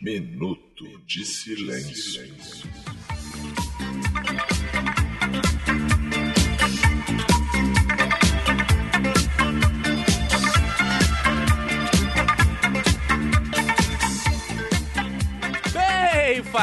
[0.00, 2.89] Minuto de silêncio.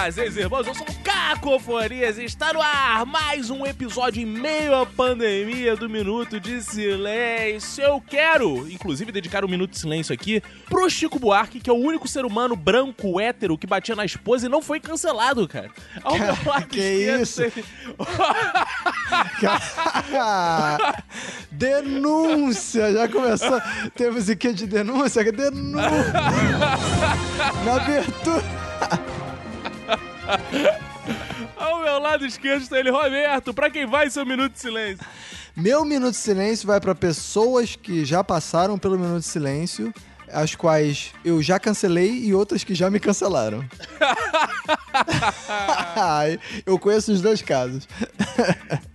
[0.08, 4.74] Fazeres irmãos, eu sou o Cacofonias e está no ar mais um episódio em meio
[4.74, 7.84] à pandemia do Minuto de Silêncio.
[7.84, 11.76] Eu quero, inclusive, dedicar um Minuto de Silêncio aqui pro Chico Buarque, que é o
[11.76, 15.70] único ser humano branco, hétero, que batia na esposa e não foi cancelado, cara.
[16.02, 17.42] Ao meu lado que esquerdo isso?
[21.52, 22.94] denúncia!
[22.94, 23.60] Já começou.
[23.94, 25.22] Tem musiquinha de denúncia?
[25.34, 26.14] Denúncia!
[27.66, 28.67] Na abertura.
[31.56, 33.54] Ao meu lado esquerdo está ele, Roberto.
[33.54, 35.06] Pra quem vai seu Minuto de Silêncio?
[35.56, 39.92] Meu minuto de silêncio vai para pessoas que já passaram pelo minuto de silêncio,
[40.32, 43.66] as quais eu já cancelei e outras que já me cancelaram.
[45.96, 47.88] Ai, eu conheço os dois casos.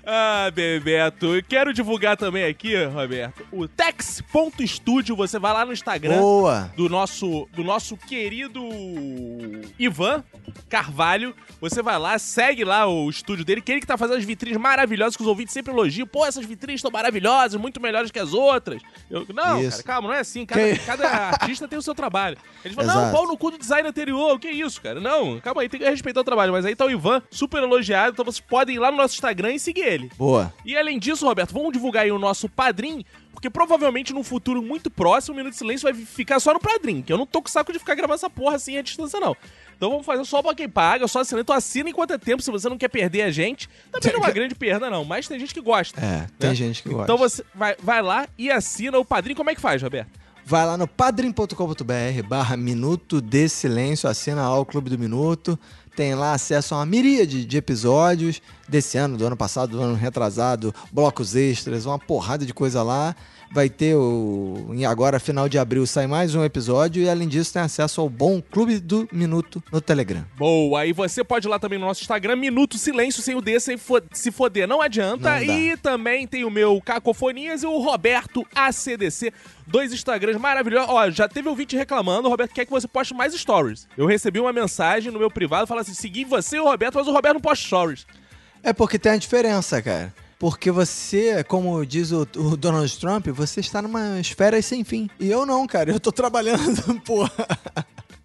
[0.05, 1.37] Ah, Bebeto.
[1.37, 5.15] E quero divulgar também aqui, Roberto, o tex.studio.
[5.17, 6.19] Você vai lá no Instagram.
[6.19, 6.73] Boa!
[6.77, 8.61] do nosso, do nosso querido
[9.79, 10.25] Ivan
[10.69, 11.35] Carvalho.
[11.61, 14.59] Você vai lá, segue lá o estúdio dele, que ele que tá fazendo as vitrines
[14.59, 16.07] maravilhosas que os ouvintes sempre elogiam.
[16.07, 18.83] Pô, essas vitrines estão maravilhosas, muito melhores que as outras.
[19.11, 20.45] Eu, não, cara, calma, não é assim.
[20.45, 22.37] Cada, Que- cada artista tem o seu trabalho.
[22.65, 23.17] Eles falam, não, Exato.
[23.17, 25.01] pau no cu do design anterior, que isso, cara?
[25.01, 26.53] Não, calma aí, tem que respeitar o trabalho.
[26.53, 29.53] Mas aí tá o Ivan, super elogiado, então vocês podem ir lá no nosso Instagram
[29.55, 30.11] e seguir ele.
[30.17, 30.53] Boa!
[30.65, 34.91] E além disso, Roberto, vamos divulgar aí o nosso padrinho, porque provavelmente num futuro muito
[34.91, 37.49] próximo o Minuto de Silêncio vai ficar só no padrinho, que eu não tô com
[37.49, 39.37] saco de ficar gravando essa porra assim à distância, não.
[39.77, 41.43] Então vamos fazer só pra quem paga, só assinando.
[41.43, 43.69] Então assina enquanto é tempo, se você não quer perder a gente.
[43.91, 46.01] Também não é uma grande perda, não, mas tem gente que gosta.
[46.01, 46.55] É, tem né?
[46.55, 47.03] gente que gosta.
[47.03, 49.37] Então você vai, vai lá e assina o padrinho.
[49.37, 50.23] Como é que faz, Roberto?
[50.45, 55.59] Vai lá no padrim.com.br barra Minuto de Silêncio, assina lá o Clube do Minuto.
[55.97, 58.41] Tem lá acesso a uma miríade de episódios
[58.73, 63.15] desse ano, do ano passado, do ano retrasado, blocos extras, uma porrada de coisa lá.
[63.55, 64.71] Vai ter o.
[64.89, 67.03] Agora, final de abril, sai mais um episódio.
[67.03, 70.25] E além disso, tem acesso ao bom Clube do Minuto no Telegram.
[70.39, 73.61] Boa, e você pode ir lá também no nosso Instagram, Minuto Silêncio, sem o D,
[73.61, 75.39] sem fo- se foder, não adianta.
[75.39, 79.31] Não e também tem o meu Cacofonias e o Roberto ACDC,
[79.67, 80.89] dois Instagrams maravilhosos.
[80.89, 83.87] Ó, já teve ouvinte reclamando, o Roberto quer que você poste mais stories.
[83.99, 87.07] Eu recebi uma mensagem no meu privado, falando assim, segui você e o Roberto, mas
[87.07, 88.07] o Roberto não posta stories.
[88.63, 90.15] É porque tem a diferença, cara.
[90.39, 95.09] Porque você, como diz o, o Donald Trump, você está numa esfera sem fim.
[95.21, 95.91] E eu não, cara.
[95.93, 97.31] Eu tô trabalhando, porra.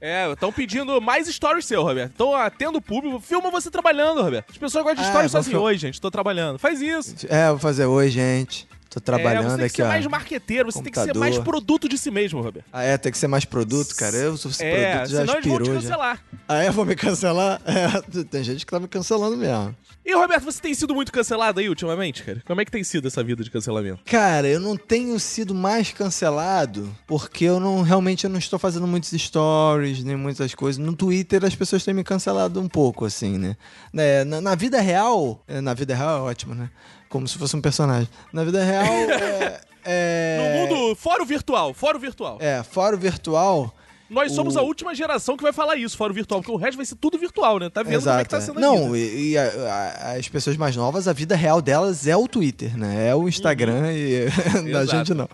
[0.01, 2.11] É, estão pedindo mais stories seu, Roberto.
[2.11, 4.49] Estão atendo o público, filma você trabalhando, Roberto.
[4.51, 6.57] As pessoas gostam de Ah, stories só assim, oi, gente, tô trabalhando.
[6.57, 7.15] Faz isso.
[7.29, 8.66] É, vou fazer oi, gente.
[8.99, 9.87] Tô é, trabalhando você tem que aqui, ser ó.
[9.87, 11.19] mais marqueteiro, você tem que ser Computador.
[11.31, 12.65] mais produto de si mesmo, Roberto.
[12.71, 14.15] Ah, é, tem que ser mais produto, cara.
[14.15, 15.81] Eu sou esse É, produto já senão eles vão te aspirou já.
[15.89, 16.23] cancelar.
[16.47, 16.71] Ah, é?
[16.71, 17.61] Vou me cancelar?
[17.65, 19.75] É, tem gente que tá me cancelando mesmo.
[20.05, 22.41] E, Roberto, você tem sido muito cancelado aí ultimamente, cara?
[22.45, 23.99] Como é que tem sido essa vida de cancelamento?
[24.05, 28.87] Cara, eu não tenho sido mais cancelado porque eu não realmente eu não estou fazendo
[28.87, 30.77] muitos stories, nem muitas coisas.
[30.83, 33.57] No Twitter as pessoas têm me cancelado um pouco, assim, né?
[33.91, 36.69] Né, Na, na vida real, é, na vida real é ótimo, né?
[37.09, 38.09] Como se fosse um personagem.
[38.34, 42.38] Na vida real, é, é- No mundo, fora o virtual, fora o virtual.
[42.41, 43.73] É, fora o virtual.
[44.09, 46.56] Nós somos o- a última geração que vai falar isso, fora o virtual, porque o
[46.57, 47.69] resto vai ser tudo virtual, né?
[47.69, 48.41] Tá vendo como é que tá é.
[48.41, 52.16] sendo Não, e, e a- a- as pessoas mais novas, a vida real delas é
[52.16, 53.09] o Twitter, né?
[53.09, 54.25] É o Instagram e
[54.72, 54.91] da Exato.
[54.97, 55.28] gente não.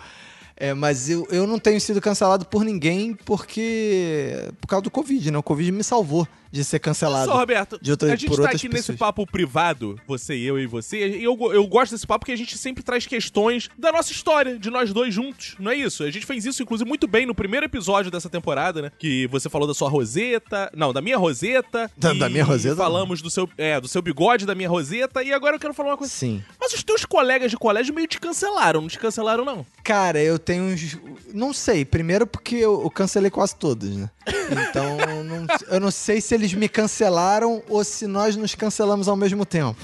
[0.56, 4.50] É, mas eu, eu não tenho sido cancelado por ninguém porque.
[4.62, 5.38] por causa do Covid, né?
[5.38, 7.32] O Covid me salvou de ser cancelado.
[7.32, 9.00] Só, Roberto, de outra- a gente por tá aqui nesse pessoas.
[9.00, 12.58] papo privado, você, eu e você, e eu, eu gosto desse papo porque a gente
[12.60, 16.04] sempre traz questões da nossa história, de nós dois juntos, não é isso?
[16.04, 18.92] A gente fez isso, inclusive, muito bem no primeiro episódio dessa temporada, né?
[19.00, 21.90] Que você falou da sua roseta, não, da minha roseta.
[21.98, 25.34] Da- da minha roseta, Falamos do seu, é, do seu bigode, da minha roseta, e
[25.34, 26.14] agora eu quero falar uma coisa.
[26.14, 26.44] Sim.
[26.62, 29.66] Mas os teus colegas de colégio meio te cancelaram, não te cancelaram, não?
[29.84, 30.98] Cara, eu tenho uns.
[31.34, 31.84] Não sei.
[31.84, 34.10] Primeiro porque eu, eu cancelei quase todos, né?
[34.70, 39.16] Então, não- eu não sei se eles me cancelaram ou se nós nos cancelamos ao
[39.16, 39.80] mesmo tempo.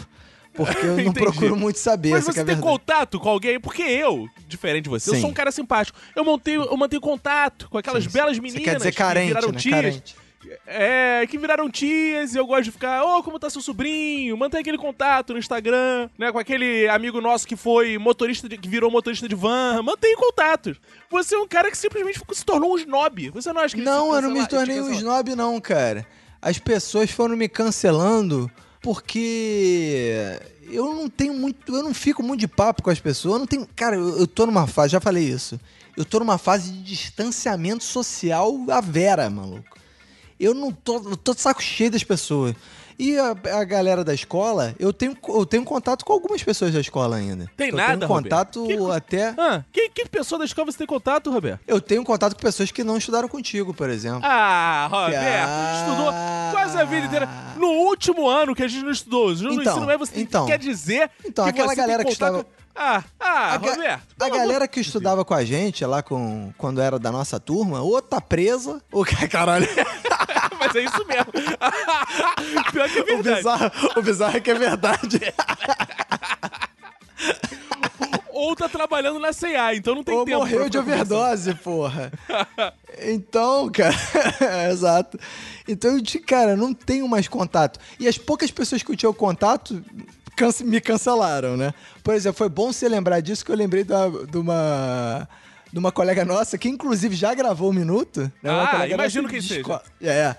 [0.53, 2.67] Porque eu não procuro muito saber, Mas que você é tem verdade.
[2.67, 3.59] contato com alguém?
[3.59, 5.21] Porque eu, diferente de você, eu Sim.
[5.21, 5.97] sou um cara simpático.
[6.15, 9.27] Eu, montei, eu mantenho contato com aquelas Sim, belas Você meninas quer dizer que carente,
[9.27, 9.57] viraram né?
[9.59, 9.75] tias.
[9.75, 10.15] Carente.
[10.65, 14.37] É, que viraram tias e eu gosto de ficar, ô, como tá seu sobrinho?
[14.37, 16.31] Mantém aquele contato no Instagram, né?
[16.31, 19.81] Com aquele amigo nosso que foi motorista, de, que virou motorista de van.
[19.83, 20.77] Mantém contatos.
[21.09, 23.29] Você é um cara que simplesmente se tornou um snob.
[23.31, 26.07] Você não acha que Não, te eu não me tornei um cancela- snob, não, cara.
[26.41, 28.49] As pessoas foram me cancelando
[28.81, 30.39] porque
[30.71, 31.75] eu não tenho muito.
[31.75, 33.33] Eu não fico muito de papo com as pessoas.
[33.33, 33.67] Eu não tenho.
[33.75, 35.59] Cara, eu, eu tô numa fase, já falei isso.
[35.97, 39.77] Eu tô numa fase de distanciamento social à vera, maluco.
[40.39, 42.55] Eu não tô, eu tô de saco cheio das pessoas.
[42.97, 46.81] E a, a galera da escola, eu tenho, eu tenho contato com algumas pessoas da
[46.81, 47.49] escola ainda.
[47.55, 48.65] Tem eu nada, tenho contato?
[48.67, 49.33] Que- até.
[49.37, 51.61] Ah, que, que pessoa da escola você tem contato, Roberto?
[51.65, 54.19] Eu tenho contato com pessoas que não estudaram contigo, por exemplo.
[54.23, 55.75] Ah, Roberto, Ah.
[55.79, 56.13] estudou
[56.51, 57.29] quase a vida inteira.
[57.55, 60.45] No último ano que a gente não estudou, no Então, ensino médio, você então.
[60.45, 62.45] quer dizer Então, que aquela você galera tem que estava-
[62.81, 64.01] Ah, ah, A, Roberto.
[64.21, 68.01] a galera que estudava com a gente lá com, quando era da nossa turma, ou
[68.01, 69.67] tá presa, ou caralho.
[70.57, 71.25] Mas é isso mesmo.
[72.71, 73.35] Pior que é o, verdade.
[73.35, 75.19] bizarro, o bizarro é que é verdade.
[78.31, 80.37] Ou tá trabalhando na CA, então não tem ou tempo.
[80.37, 82.09] morreu pra de overdose, porra.
[83.01, 83.93] Então, cara,
[84.71, 85.19] exato.
[85.67, 87.77] Então, eu cara, não tenho mais contato.
[87.99, 89.83] E as poucas pessoas que eu tinha o contato
[90.39, 91.73] cance- me cancelaram, né?
[92.03, 95.27] Por exemplo, foi bom você lembrar disso que eu lembrei da- de uma
[95.71, 98.21] de uma colega nossa que inclusive já gravou um minuto.
[98.41, 98.49] Né?
[98.49, 99.61] Ah, imagino de seja.
[100.01, 100.35] É.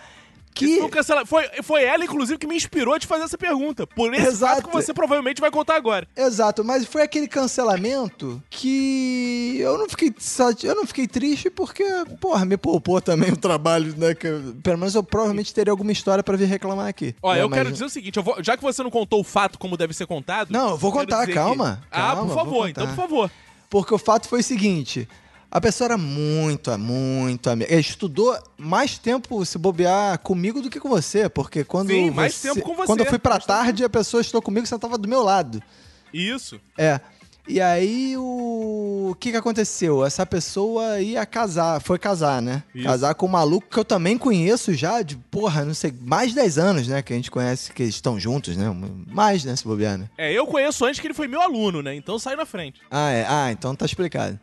[0.54, 0.86] Que...
[0.88, 3.86] Cancela- foi, foi ela, inclusive, que me inspirou a te fazer essa pergunta.
[3.86, 4.56] Por esse Exato.
[4.56, 6.06] fato que você provavelmente vai contar agora.
[6.16, 11.84] Exato, mas foi aquele cancelamento que eu não fiquei sati- eu não fiquei triste porque,
[12.20, 14.14] porra, me poupou também o trabalho, né?
[14.14, 17.14] Que, eu- pelo menos eu provavelmente teria alguma história pra vir reclamar aqui.
[17.22, 19.20] Ó, né, eu mas- quero dizer o seguinte, eu vou- já que você não contou
[19.20, 20.50] o fato como deve ser contado...
[20.50, 23.30] Não, eu vou contar, calma, que- ah, calma, por vou favor, então por favor.
[23.70, 25.08] Porque o fato foi o seguinte:
[25.50, 27.72] a pessoa era muito, muito amiga.
[27.72, 32.34] Ele estudou mais tempo se bobear comigo do que com você, porque quando Sim, mais
[32.34, 34.78] você- tempo com você, Quando eu fui pra mais tarde, a pessoa estudou comigo, você
[34.78, 35.62] tava do meu lado.
[36.12, 36.60] Isso.
[36.78, 37.00] É.
[37.48, 39.08] E aí o...
[39.10, 40.04] o que que aconteceu?
[40.04, 42.62] Essa pessoa ia casar, foi casar, né?
[42.72, 42.84] Isso.
[42.84, 46.36] Casar com um maluco que eu também conheço já de, porra, não sei, mais de
[46.36, 47.02] 10 anos, né?
[47.02, 48.66] Que a gente conhece que eles estão juntos, né?
[49.08, 49.56] Mais, né?
[49.56, 50.08] Se bobear, né?
[50.16, 51.92] É, eu conheço antes que ele foi meu aluno, né?
[51.94, 52.80] Então sai na frente.
[52.88, 53.26] Ah, é.
[53.28, 54.38] Ah, então tá explicado.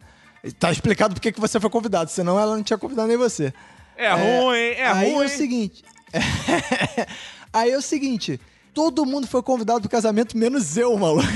[0.60, 3.54] Tá explicado porque que você foi convidado, senão ela não tinha convidado nem você.
[3.96, 4.74] É, ruim, hein?
[4.78, 5.24] É aí ruim.
[5.24, 5.84] é o seguinte.
[7.52, 8.40] aí é o seguinte.
[8.74, 11.28] Todo mundo foi convidado pro casamento, menos eu, maluco.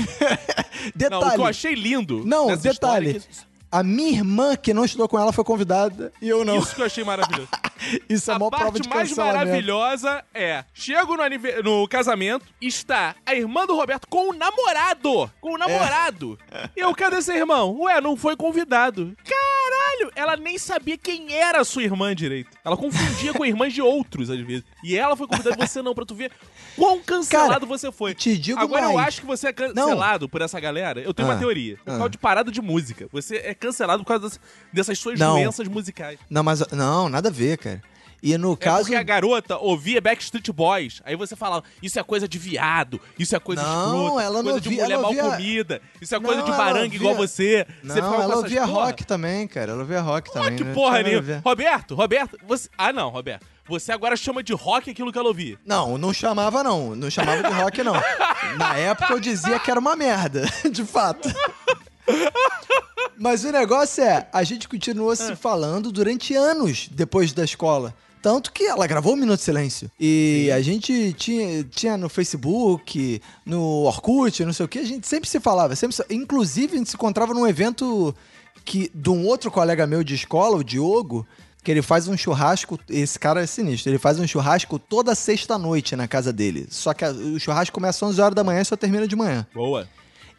[1.10, 1.34] Não, o detalhe.
[1.34, 2.22] que eu achei lindo.
[2.24, 3.10] Não, nessa detalhe.
[3.10, 3.26] é que-
[3.70, 6.58] A minha irmã, que não estudou com ela, foi convidada e eu não.
[6.58, 7.48] Isso que eu achei maravilhoso.
[8.08, 9.38] é a a maior prova parte de mais cancelamento.
[9.46, 15.30] maravilhosa é: chego no, anive- no casamento, está a irmã do Roberto com o namorado.
[15.40, 16.38] Com o namorado.
[16.76, 17.76] E eu, cadê esse irmão?
[17.80, 19.14] Ué, não foi convidado.
[19.24, 20.12] Caralho!
[20.14, 22.50] Ela nem sabia quem era a sua irmã direito.
[22.64, 24.64] Ela confundia com irmãs de outros, às vezes.
[24.82, 26.30] E ela foi convidada, você não, pra tu ver
[26.76, 28.14] quão cancelado você foi.
[28.14, 29.08] te digo Agora eu mais.
[29.08, 31.00] acho que você é cancelado por essa galera.
[31.00, 31.76] Eu tenho Ah, uma teoria.
[31.84, 31.96] Por ah.
[31.96, 33.08] causa de parada de música.
[33.12, 34.38] Você é cancelado por causa
[34.72, 35.34] dessas suas Não.
[35.34, 36.18] doenças musicais.
[36.28, 37.71] Não, mas não, nada a ver, cara.
[38.22, 38.82] E no É caso.
[38.82, 41.02] porque a garota ouvia Backstreet Boys.
[41.04, 44.42] Aí você falava, isso é coisa de viado, isso é coisa Não, escrota, ela não
[44.44, 46.98] coisa de ouvia- mulher mal ouvia- comida, isso é Não, coisa de ela baranga ouvia-
[46.98, 47.66] igual você.
[47.82, 48.84] Não, você ela ouvia porra.
[48.86, 49.72] rock também, cara.
[49.72, 50.56] Ela ouvia rock Ah, também.
[50.56, 50.72] que né?
[50.72, 51.40] porra nenhuma.
[51.44, 52.68] Roberto, Roberto, você...
[52.78, 53.44] Ah, não, Roberto.
[53.68, 55.56] Você agora chama de rock aquilo que ela ouvia.
[55.66, 56.94] Não, não chamava não.
[56.94, 57.94] Não chamava de rock, não.
[58.56, 61.28] Na época eu dizia que era uma merda, de fato.
[63.18, 67.94] Mas o negócio é, a gente continuou se falando durante anos depois da escola.
[68.22, 69.90] Tanto que ela gravou o Minuto de Silêncio.
[69.98, 75.06] E a gente tinha, tinha no Facebook, no Orkut, não sei o que, a gente
[75.06, 75.74] sempre se falava.
[75.76, 78.14] Sempre, se- inclusive, a gente se encontrava num evento
[78.64, 81.26] que, de um outro colega meu de escola, o Diogo,
[81.64, 82.78] que ele faz um churrasco.
[82.88, 83.90] Esse cara é sinistro.
[83.90, 86.66] Ele faz um churrasco toda sexta-noite na casa dele.
[86.70, 89.46] Só que o churrasco começa às 11 horas da manhã e só termina de manhã.
[89.54, 89.88] Boa.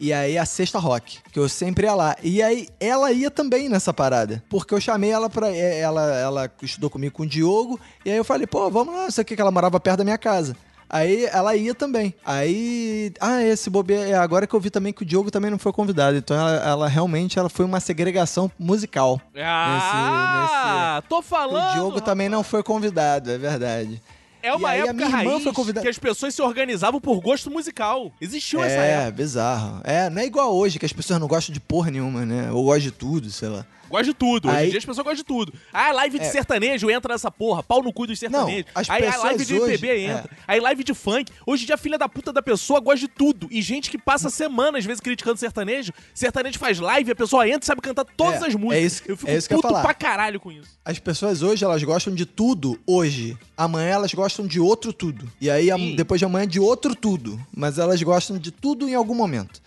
[0.04, 2.14] E aí a sexta rock, que eu sempre ia lá.
[2.22, 4.42] E aí ela ia também nessa parada.
[4.50, 5.48] Porque eu chamei ela pra.
[5.50, 7.80] é, Ela, ela estudou comigo com o Diogo.
[8.04, 10.18] E aí eu falei, pô, vamos lá, isso aqui que ela morava perto da minha
[10.18, 10.54] casa.
[10.90, 12.14] Aí ela ia também.
[12.24, 13.12] Aí.
[13.18, 14.06] Ah, esse bobeira.
[14.10, 16.18] é, Agora que eu vi também que o Diogo também não foi convidado.
[16.18, 19.18] Então ela, ela realmente ela foi uma segregação musical.
[19.42, 21.70] Ah, tô falando.
[21.70, 24.00] o Diogo também não foi convidado, é verdade.
[24.44, 28.12] É uma época raiz convidada- que as pessoas se organizavam por gosto musical.
[28.20, 29.12] Existiu essa É, época.
[29.12, 29.80] bizarro.
[29.84, 32.50] É, não é igual hoje, que as pessoas não gostam de porra nenhuma, né?
[32.52, 33.64] Ou gostam de tudo, sei lá.
[33.88, 34.48] Gosta de tudo.
[34.48, 35.52] Hoje Aí- em dia as pessoas gostam de tudo.
[35.72, 36.28] Ah, live de É.
[36.30, 37.62] sertanejo entra nessa porra.
[37.62, 38.64] Pau no cu dos sertanejos.
[38.74, 40.00] As aí a pessoas live de hoje- MPB é.
[40.10, 40.30] entra.
[40.48, 41.30] Aí live de funk.
[41.46, 43.46] Hoje em dia a filha da puta da pessoa gosta de tudo.
[43.50, 45.92] E gente que passa semanas, às vezes, criticando sertanejo.
[46.14, 48.76] Sertanejo faz live, a pessoa entra e sabe cantar todas É, as músicas.
[48.78, 49.82] é isso- eu fico é isso que eu ia puto falar.
[49.84, 50.70] pra caralho com isso.
[50.84, 53.36] As pessoas hoje, elas gostam de tudo hoje.
[53.56, 55.30] Amanhã elas gostam de outro tudo.
[55.40, 55.94] E aí, am- Sim.
[55.96, 57.40] depois de amanhã, de outro tudo.
[57.54, 59.60] Mas elas gostam de tudo em algum momento.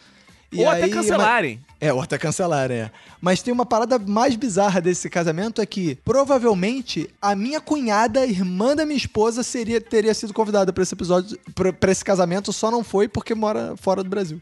[0.51, 1.59] E Ou até aí, cancelarem.
[1.79, 2.91] É, ou até cancelarem, é.
[3.21, 8.75] Mas tem uma parada mais bizarra desse casamento é que, provavelmente, a minha cunhada, irmã
[8.75, 11.37] da minha esposa, seria, teria sido convidada pra esse episódio,
[11.79, 14.41] pra esse casamento, só não foi porque mora fora do Brasil.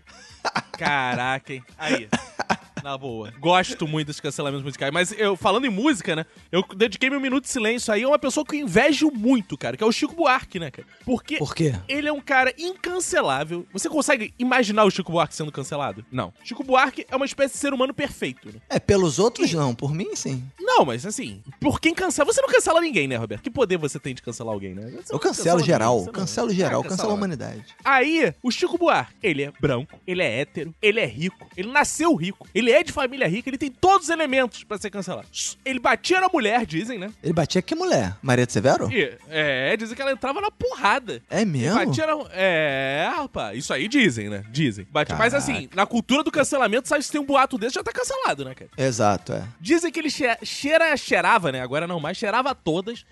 [0.78, 1.64] Caraca, hein?
[1.78, 2.08] Aí.
[2.86, 3.34] Na boa.
[3.40, 4.94] Gosto muito dos cancelamentos musicais.
[4.94, 6.24] Mas eu, falando em música, né?
[6.52, 9.76] Eu dediquei meu minuto de silêncio aí a uma pessoa que eu invejo muito, cara,
[9.76, 10.88] que é o Chico Buarque, né, cara?
[11.04, 11.74] Porque Por quê?
[11.88, 13.66] ele é um cara incancelável.
[13.74, 16.06] Você consegue imaginar o Chico Buarque sendo cancelado?
[16.12, 16.32] Não.
[16.44, 18.60] Chico Buarque é uma espécie de ser humano perfeito, né?
[18.70, 20.44] É, pelos outros não, por mim sim.
[20.60, 22.32] Não, mas assim, por quem cancela?
[22.32, 23.42] Você não cancela ninguém, né, Roberto?
[23.42, 24.92] Que poder você tem de cancelar alguém, né?
[25.04, 27.66] Você Eu cancelo geral, ninguém, você não- cancelo geral, Ah, cancelo a humanidade.
[27.84, 32.14] Aí, o Chico Buarque, ele é branco, ele é hétero, ele é rico, ele nasceu
[32.14, 35.28] rico, ele é de família rica, ele tem todos os elementos pra ser cancelado.
[35.64, 37.12] Ele batia na mulher, dizem, né?
[37.24, 38.16] Ele batia que mulher?
[38.22, 38.90] Maria de Severo?
[38.92, 41.22] E, é, dizem que ela entrava na porrada.
[41.30, 41.86] É mesmo?
[41.86, 42.14] Batia na...
[42.32, 44.44] É, rapaz, isso aí dizem, né?
[44.52, 44.88] Dizem.
[44.90, 45.16] Batia.
[45.16, 48.46] Mas assim, na cultura do cancelamento, sabe se tem um boato desse, já tá cancelado,
[48.46, 48.70] né, cara?
[48.78, 49.44] Exato, é.
[49.60, 51.62] Dizem que ele che- cheira, cheirava, né?
[51.62, 53.06] Agora não mais, cheirava todas,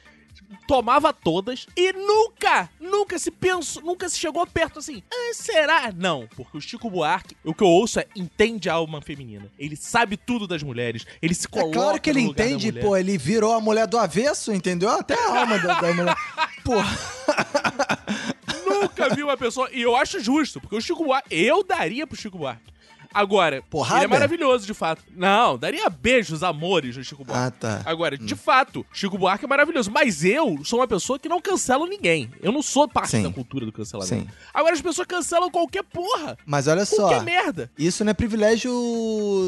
[0.68, 5.04] tomava todas e nunca, nunca se pensou, nunca se chegou perto assim.
[5.12, 5.92] "Ah, será?
[5.96, 9.52] Não, porque o Chico Buarque, o que eu ouço é entende a alma feminina.
[9.58, 13.18] Ele sabe tudo das mulheres, ele se É coloca claro que ele entende, pô, ele
[13.18, 14.90] virou a mulher do avesso, entendeu?
[14.90, 16.16] Até a alma da, da mulher.
[16.63, 16.98] Porra,
[18.66, 19.70] Nunca vi uma pessoa.
[19.72, 21.28] E eu acho justo, porque o Chico Buarque.
[21.34, 22.73] Eu daria pro Chico Buarque.
[23.13, 23.98] Agora, Porrada?
[24.00, 25.03] ele é maravilhoso, de fato.
[25.15, 27.43] Não, daria beijos, amores no Chico Buarque.
[27.48, 27.82] Ah, tá.
[27.86, 29.91] Agora, de fato, Chico Buarque é maravilhoso.
[29.91, 32.29] Mas eu sou uma pessoa que não cancela ninguém.
[32.41, 33.24] Eu não sou parte Sim.
[33.24, 34.13] da cultura do cancelamento.
[34.15, 34.27] Sim.
[34.53, 36.38] Agora as pessoas cancelam qualquer porra.
[36.46, 36.96] mas olha só.
[37.08, 37.70] Qualquer merda.
[37.77, 38.72] Isso não é privilégio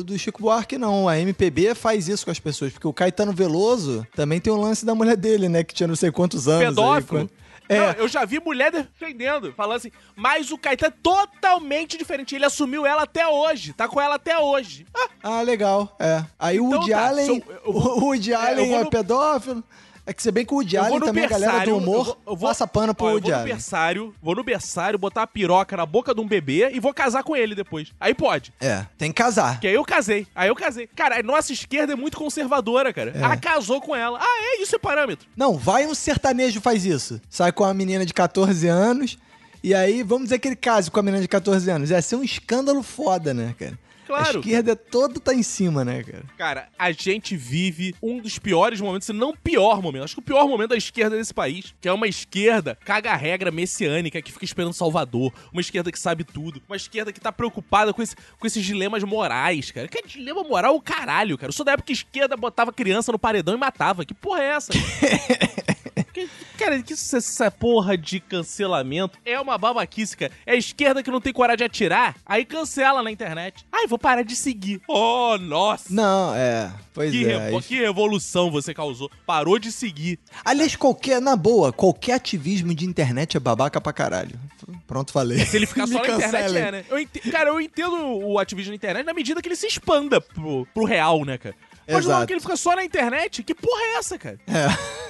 [0.06, 1.08] do Chico Buarque, não.
[1.08, 4.86] A MPB faz isso com as pessoas, porque o Caetano Veloso também tem o lance
[4.86, 5.64] da mulher dele, né?
[5.64, 6.62] Que tinha não sei quantos anos.
[6.62, 7.08] aí, Pedófilo.
[7.08, 7.32] quando-
[7.68, 12.36] É, Não, eu já vi mulher defendendo, falando assim, mas o Caetano é totalmente diferente.
[12.36, 14.86] Ele assumiu ela até hoje, tá com ela até hoje.
[14.96, 15.96] Ah, ah, legal.
[16.00, 16.24] É.
[16.38, 17.44] Aí o Então Woody tá, Allen.
[17.66, 19.64] eu- o Woody é, Allen é, no- pedófilo.
[20.08, 21.96] É que se bem que o Woody Allen no também, a galera do berçário, humor,
[21.98, 25.00] eu vou- eu vou- passa pano pro Ó, eu vou no berçário, vou no berçário,
[25.00, 27.92] botar uma piroca na boca de um bebê e vou casar com ele depois.
[28.00, 28.54] Aí pode.
[28.62, 29.54] É, tem que casar.
[29.54, 30.28] Porque aí eu casei.
[30.36, 30.88] Aí eu casei.
[30.96, 33.14] Cara, a nossa esquerda é muito conservadora, cara.
[33.16, 33.24] É.
[33.24, 34.20] Ah, casou com ela.
[34.22, 35.28] Ah, é, isso é parâmetro.
[35.36, 37.20] Não, vai um sertanejo faz isso.
[37.28, 39.18] Sai com uma menina de 14 anos
[39.64, 41.90] e aí vamos dizer que ele case com a menina de 14 anos.
[41.90, 43.80] Ia ser um escândalo foda, né, cara?
[44.06, 44.38] Claro.
[44.38, 46.24] A esquerda toda tá em cima, né, cara?
[46.38, 50.04] Cara, a gente vive um dos piores momentos, se não o pior momento.
[50.04, 54.22] Acho que o pior momento da esquerda desse país, que é uma esquerda caga-regra messiânica
[54.22, 58.02] que fica esperando Salvador, uma esquerda que sabe tudo, uma esquerda que tá preocupada com,
[58.02, 59.88] esse- com esses dilemas morais, cara.
[59.88, 61.50] Que é dilema moral o caralho, cara.
[61.50, 64.06] Eu sou da época que a esquerda botava criança no paredão e matava.
[64.06, 64.72] Que porra é essa?
[66.16, 70.32] Que- Cara, que isso- essa porra de cancelamento é uma babaquice, cara.
[70.46, 73.66] É a esquerda que não tem coragem de atirar, aí cancela na internet.
[73.70, 74.82] Ai, vou parar de seguir.
[74.88, 75.94] Oh, nossa.
[75.94, 76.72] Não, é.
[76.94, 77.38] Pois Que, é.
[77.50, 79.12] revo- que revolução você causou.
[79.26, 80.18] Parou de seguir.
[80.46, 84.40] Aliás, qualquer, na boa, qualquer ativismo de internet é babaca pra caralho.
[84.88, 85.40] Pronto, falei.
[85.46, 86.86] Se ele ficar só na internet, é, né?
[86.90, 90.66] Eu Cara, eu entendo o ativismo na internet na medida que ele se expanda pro,
[90.74, 91.56] pro real, né, cara?
[91.88, 92.28] Mas não Exato.
[92.28, 93.44] que ele fica só na internet.
[93.44, 94.40] Que porra é essa, cara?
[94.48, 94.66] É.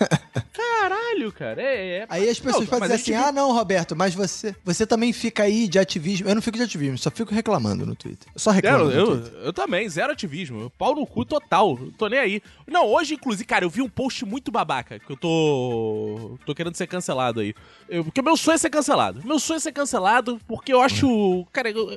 [0.53, 1.62] Caralho, cara.
[1.62, 2.05] É, é.
[2.10, 5.12] Aí as pessoas Não, podem dizer assim: gente ah, não, Roberto, mas você você também
[5.13, 6.27] fica aí de ativismo.
[6.29, 8.27] Eu não fico de ativismo, só fico reclamando no Twitter.
[8.36, 8.89] Só reclamo.
[8.89, 10.70] Zero, no eu, eu também, zero ativismo.
[10.77, 11.77] Pau no cu total.
[11.98, 12.41] Tô nem aí.
[12.67, 16.38] Não, hoje, inclusive, cara, eu vi um post muito babaca que eu tô.
[16.46, 17.53] tô querendo ser cancelado aí.
[17.89, 19.22] Eu- porque meu sonho é ser cancelado.
[19.25, 21.46] Meu sonho é ser cancelado porque eu acho.
[21.51, 21.89] Cara, eu.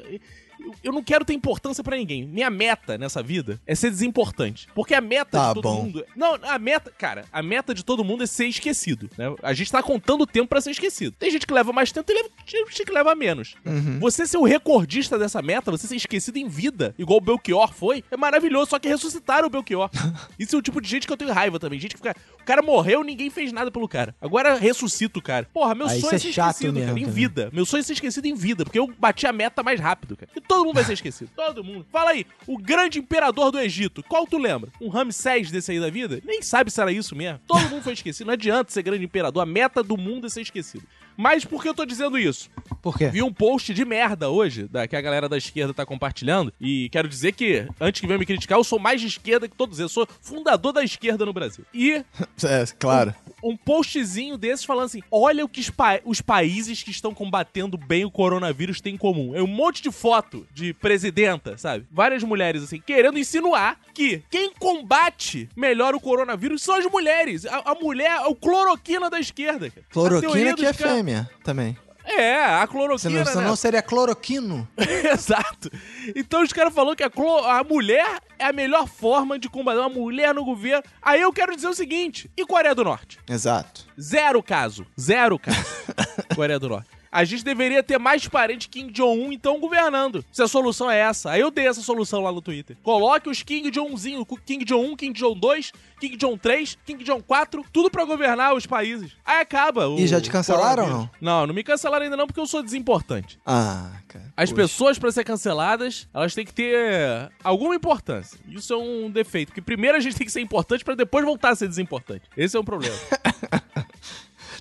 [0.83, 2.25] Eu- não quero ter importância pra ninguém.
[2.27, 4.69] Minha meta nessa vida é ser desimportante.
[4.75, 5.83] Porque a meta Tá de todo bom.
[5.85, 6.05] mundo.
[6.17, 6.93] Não, a meta.
[6.97, 9.09] Cara, a meta de todo mundo é ser esquecido.
[9.17, 9.27] Né?
[9.43, 11.15] A gente tá contando o tempo pra ser esquecido.
[11.19, 13.55] Tem gente que leva mais tempo, tem gente que leva menos.
[13.65, 13.99] Uhum.
[14.01, 18.03] Você ser o recordista dessa meta, você ser esquecido em vida, igual o Belchior foi,
[18.11, 18.71] é maravilhoso.
[18.71, 19.91] Só que ressuscitaram o Belchior.
[20.39, 21.79] Isso é o tipo de gente que eu tenho raiva também.
[21.79, 22.17] Gente que fica.
[22.41, 24.15] O cara morreu, ninguém fez nada pelo cara.
[24.21, 25.47] Agora ressuscita o cara.
[25.53, 27.05] Porra, meu isso sonho é, é ser esquecido, cara, em também.
[27.11, 27.51] vida.
[27.53, 30.31] Meu sonho é ser esquecido em vida, porque eu bati a meta mais rápido, cara.
[30.35, 31.31] E todo mundo vai ser esquecido.
[31.35, 31.87] Todo mundo.
[31.91, 34.71] Fala aí, o grande imperador do Egito, qual tu lembra?
[34.81, 36.21] Um Ramsés desse aí da vida?
[36.25, 37.41] Nem sabe se era isso mesmo.
[37.47, 38.27] Todo mundo foi esquecido.
[38.27, 39.43] Não adianta ser grande imperador.
[39.43, 40.85] A meta do mundo é ser esquecido.
[41.21, 42.49] Mas por que eu tô dizendo isso?
[42.81, 43.09] Por quê?
[43.09, 46.53] Vi um post de merda hoje, da, que a galera da esquerda tá compartilhando.
[46.61, 49.57] E quero dizer que, antes que venham me criticar, eu sou mais de esquerda que
[49.57, 49.91] todos eles.
[49.91, 51.65] Eu sou fundador da esquerda no Brasil.
[51.75, 52.05] E
[52.45, 53.13] É, claro.
[53.43, 57.77] um postzinho desses falando assim: olha o que os, pa- os países que estão combatendo
[57.77, 59.35] bem o coronavírus têm em comum.
[59.35, 61.85] É um monte de foto de presidenta, sabe?
[61.91, 67.45] Várias mulheres, assim, querendo insinuar que quem combate melhor o coronavírus são as mulheres.
[67.47, 69.69] A, a mulher é o cloroquina da esquerda.
[69.69, 69.85] cara.
[69.91, 71.77] Cloroquina que é caras- fêmea também.
[72.05, 73.19] É, a Senão, cloroquina.
[73.19, 73.25] né?
[73.27, 74.67] senão seria cloroquino.
[75.13, 75.71] Exato.
[76.17, 77.11] Então os caras falando que a,
[77.59, 80.83] a mulher é a melhor forma de combater uma mulher no governo.
[81.03, 83.19] Aí eu quero dizer o seguinte: e Coreia do Norte?
[83.29, 83.87] Exato.
[84.01, 84.87] Zero caso.
[84.99, 85.59] Zero caso.
[86.35, 86.89] Coreia do Norte.
[87.11, 90.25] A gente deveria ter mais parente Kim Jong-un, então, governando.
[90.31, 91.31] Se a solução é essa.
[91.31, 92.77] Aí eu dei essa solução lá no Twitter.
[92.83, 98.55] Coloque os Kim Jong-unzinho, Kim Jong-1, Kim Jong-2, Kim Jong-3, Kim Jong-4, tudo pra governar
[98.55, 99.13] os países.
[99.25, 101.17] Aí acaba o E já te cancelaram ou coronavírus.
[101.21, 103.39] Não, não me cancelaram ainda não, porque eu sou desimportante.
[103.45, 104.27] Ah, cara.
[104.37, 104.63] As Poxa.
[104.63, 108.39] pessoas, pra ser canceladas, elas têm que ter alguma importância.
[108.49, 109.53] Isso é um defeito.
[109.53, 112.23] Que primeiro a gente tem que ser importante pra depois voltar a ser desimportante.
[112.37, 112.95] Esse é um problema.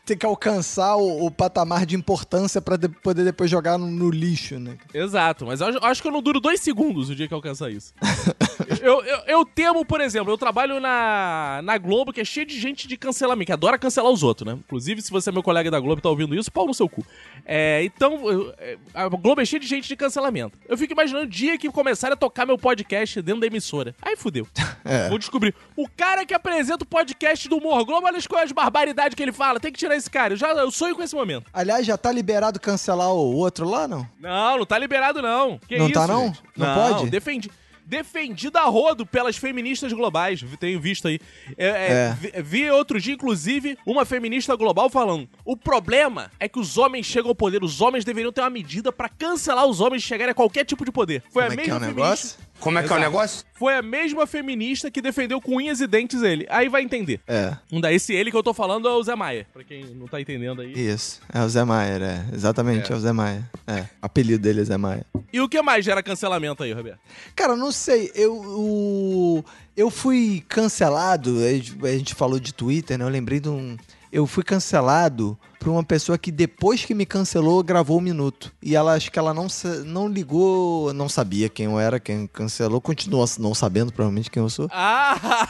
[0.07, 4.09] Tem que alcançar o, o patamar de importância pra de- poder depois jogar no, no
[4.09, 4.77] lixo, né?
[4.93, 7.69] Exato, mas eu acho que eu não duro dois segundos o dia que eu alcançar
[7.69, 7.93] isso.
[8.81, 12.57] eu, eu, eu temo, por exemplo, eu trabalho na, na Globo, que é cheio de
[12.57, 14.57] gente de cancelamento, que adora cancelar os outros, né?
[14.65, 16.87] Inclusive, se você é meu colega da Globo e tá ouvindo isso, pau no seu
[16.87, 17.05] cu.
[17.45, 20.57] É, então, eu- é, a Globo é cheia de gente de cancelamento.
[20.69, 23.93] Eu fico imaginando o dia que começarem a tocar meu podcast dentro da emissora.
[24.01, 24.47] Aí fudeu.
[24.89, 25.09] É.
[25.09, 25.53] Vou descobrir.
[25.75, 29.33] O cara que apresenta o podcast do Humor Globo, olha as coisas, barbaridades que ele
[29.33, 29.59] fala.
[29.59, 30.33] Tem que tirar esse cara.
[30.33, 31.49] Eu, já, eu sonho com esse momento.
[31.53, 34.07] Aliás, já tá liberado cancelar o outro lá, não?
[34.19, 35.57] Não, não tá liberado, não.
[35.67, 36.27] Que Não isso, tá, não?
[36.27, 36.41] gente?
[36.55, 37.09] Não pode?
[37.09, 37.51] Defendi.
[37.89, 40.43] Defendido a rodo pelas feministas globais.
[40.59, 41.21] Tenho visto aí.
[41.57, 42.41] É, é, É.
[42.41, 47.29] Vi, outro dia, inclusive, uma feminista global falando: o problema é que os homens chegam
[47.29, 47.63] ao poder.
[47.63, 50.83] Os homens deveriam ter uma medida pra cancelar os homens de chegarem a qualquer tipo
[50.83, 51.23] de poder.
[51.31, 52.03] Foi Como a é que é mesma o feminista.
[52.03, 52.37] negócio?
[52.59, 53.45] Como é que é o negócio?
[53.53, 56.45] Foi a mesma feminista que defendeu com unhas e dentes ele.
[56.49, 57.19] Aí vai entender.
[57.27, 59.47] É, Um daí, esse ele que eu tô falando é o Zé Maia.
[59.53, 60.73] Pra quem não tá entendendo aí.
[60.73, 61.21] isso.
[61.33, 62.25] É o Zé Maier, é.
[62.33, 63.43] Exatamente, é, o Zé Maier.
[63.65, 65.05] É, o apelido dele é Zé Maier.
[65.31, 66.99] E o que mais gera cancelamento aí, Roberto?
[67.35, 69.45] Cara, não sei, eu, o-
[69.75, 71.37] eu fui cancelado,
[71.83, 73.05] a gente falou de Twitter, né?
[73.05, 73.77] Eu lembrei de um.
[74.11, 78.53] Eu fui cancelado por uma pessoa que depois que me cancelou, gravou um minuto.
[78.61, 79.47] E ela acho que ela não,
[79.85, 84.49] não ligou, não sabia quem eu era, quem cancelou, continua não sabendo provavelmente quem eu
[84.49, 84.67] sou.
[84.71, 85.47] Ah!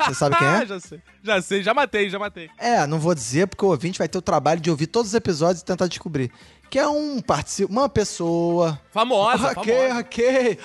[0.06, 0.66] Você sabe quem é?
[0.66, 1.00] já sei.
[1.22, 2.48] Já sei, já matei, já matei.
[2.58, 5.14] É, não vou dizer porque o ouvinte vai ter o trabalho de ouvir todos os
[5.14, 6.30] episódios e tentar descobrir.
[6.70, 10.00] Que é um participa, uma pessoa Famosa, ok, famosa.
[10.00, 10.58] ok.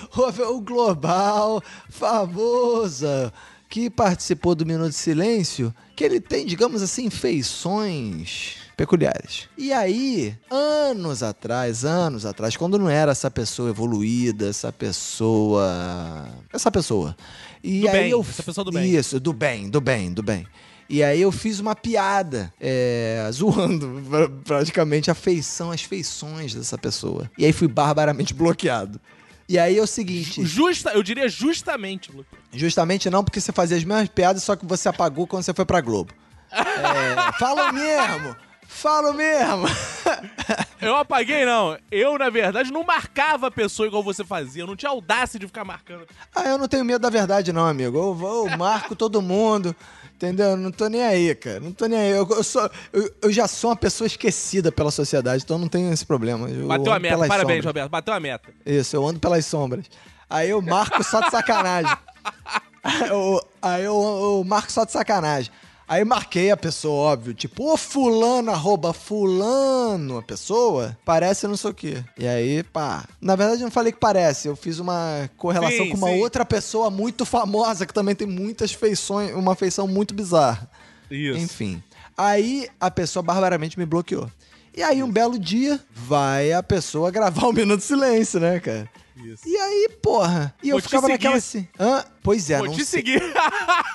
[0.55, 3.33] O global, famosa,
[3.69, 9.47] que participou do Minuto de Silêncio, que ele tem, digamos assim, feições peculiares.
[9.57, 16.27] E aí, anos atrás, anos atrás, quando não era essa pessoa evoluída, essa pessoa.
[16.53, 17.15] Essa pessoa.
[17.63, 18.93] E Do aí bem, eu, essa pessoa do bem.
[18.95, 20.45] Isso, do bem, do bem, do bem.
[20.87, 26.77] E aí eu fiz uma piada, é, zoando pra- praticamente a feição, as feições dessa
[26.77, 27.29] pessoa.
[27.37, 29.01] E aí fui barbaramente bloqueado.
[29.49, 32.11] E aí é o seguinte, Justa, eu diria justamente,
[32.51, 35.65] justamente não porque você fazia as mesmas piadas, só que você apagou quando você foi
[35.65, 36.11] pra Globo.
[36.51, 38.35] É, fala mesmo!
[38.75, 39.65] Fala mesmo!
[40.81, 41.77] Eu apaguei, não.
[41.89, 44.61] Eu, na verdade, não marcava a pessoa igual você fazia.
[44.63, 46.05] Eu não tinha audácia de ficar marcando.
[46.35, 47.97] ah, eu não tenho medo da verdade não, amigo.
[47.97, 49.75] Eu, vou- eu marco todo mundo,
[50.13, 50.49] entendeu?
[50.51, 51.59] Eu Não tô nem aí, cara.
[51.61, 52.09] Não tô nem aí.
[52.11, 55.91] Eu, eu sou, eu, eu já sou uma pessoa esquecida pela sociedade, então não tenho
[55.91, 56.47] esse problema.
[56.49, 57.17] Eu Bateu a meta.
[57.17, 57.65] Parabéns, sombras.
[57.65, 57.89] Roberto.
[57.89, 58.49] Bateu a meta.
[58.65, 59.85] Isso, eu ando pelas sombras.
[60.29, 61.95] Aí eu marco só de sacanagem.
[62.83, 65.51] Aí eu, aí eu marco só de sacanagem.
[65.87, 71.69] Aí marquei a pessoa, óbvio, tipo, ô fulano, arroba fulano, a pessoa, parece não sei
[71.69, 72.03] o quê.
[72.17, 73.05] E aí, pá.
[73.21, 76.21] Na verdade, eu não falei que parece, eu fiz uma correlação Sim, com uma sim.
[76.21, 80.67] outra pessoa muito famosa que também tem muitas feições, uma feição muito bizarra.
[81.09, 81.37] Isso.
[81.37, 81.83] Enfim.
[82.17, 84.29] Aí a pessoa barbaramente me bloqueou.
[84.75, 88.89] E aí, um belo dia, vai a pessoa gravar um minuto de silêncio, né, cara?
[89.33, 89.47] Isso.
[89.47, 90.53] E aí, porra.
[90.61, 91.67] E eu Vou te ficava naquela assim.
[91.79, 92.03] Hã?
[92.21, 92.99] Pois é, Vou não te sei.
[93.01, 93.23] seguir.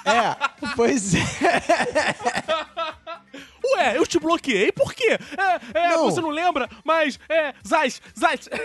[0.03, 0.35] É,
[0.75, 1.19] pois é.
[3.77, 4.73] Ué, eu te bloqueei?
[4.73, 5.19] Por quê?
[5.75, 6.05] É, é, Não.
[6.11, 6.69] você não lembra?
[6.85, 8.49] Mas, é, Zaz, Zaz.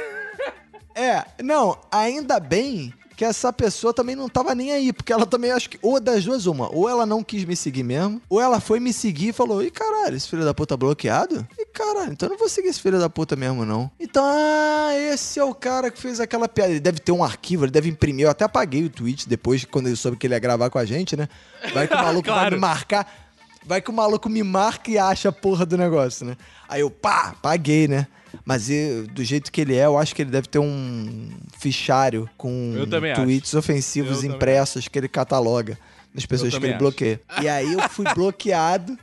[0.98, 5.52] É, não, ainda bem que essa pessoa também não tava nem aí, porque ela também
[5.52, 8.60] acho que ou das duas uma, ou ela não quis me seguir mesmo, ou ela
[8.60, 12.28] foi me seguir e falou: "Ih, caralho, esse filho da puta bloqueado?" E caralho, então
[12.28, 13.90] eu não vou seguir esse filho da puta mesmo não.
[14.00, 16.72] Então, ah, esse é o cara que fez aquela piada.
[16.72, 18.26] Ele deve ter um arquivo, ele deve imprimir.
[18.26, 20.86] Eu até apaguei o tweet depois quando ele soube que ele ia gravar com a
[20.86, 21.28] gente, né?
[21.74, 22.56] Vai que o maluco vai Claro.
[22.56, 23.25] me marcar.
[23.66, 26.38] Vai que o maluco me marca e acha a porra do negócio, né?
[26.70, 28.08] Aí eu, pá, paguei, né?
[28.44, 32.30] Mas eu- do jeito que ele é, eu acho que ele deve ter um fichário
[32.38, 33.22] com também acho.
[33.24, 35.78] tweets ofensivos Eu também impressos que ele cataloga
[36.14, 36.80] das pessoas que ele acho.
[36.80, 37.22] bloqueia.
[37.42, 38.98] E aí eu fui bloqueado.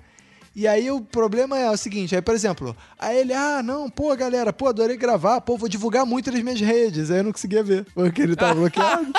[0.54, 4.14] E aí o problema é o seguinte, aí, por exemplo, aí ele, ah, não, pô,
[4.14, 7.10] galera, pô, adorei gravar, pô, vou divulgar muito nas minhas redes.
[7.10, 9.10] Aí eu não conseguia ver, porque ele tava bloqueado.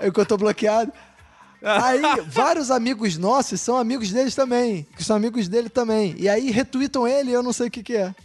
[0.00, 0.92] aí que eu tô bloqueado.
[1.62, 6.14] Aí, vários amigos nossos são amigos deles também, que são amigos dele também.
[6.16, 8.14] E aí retweetam ele e eu não sei o que que é.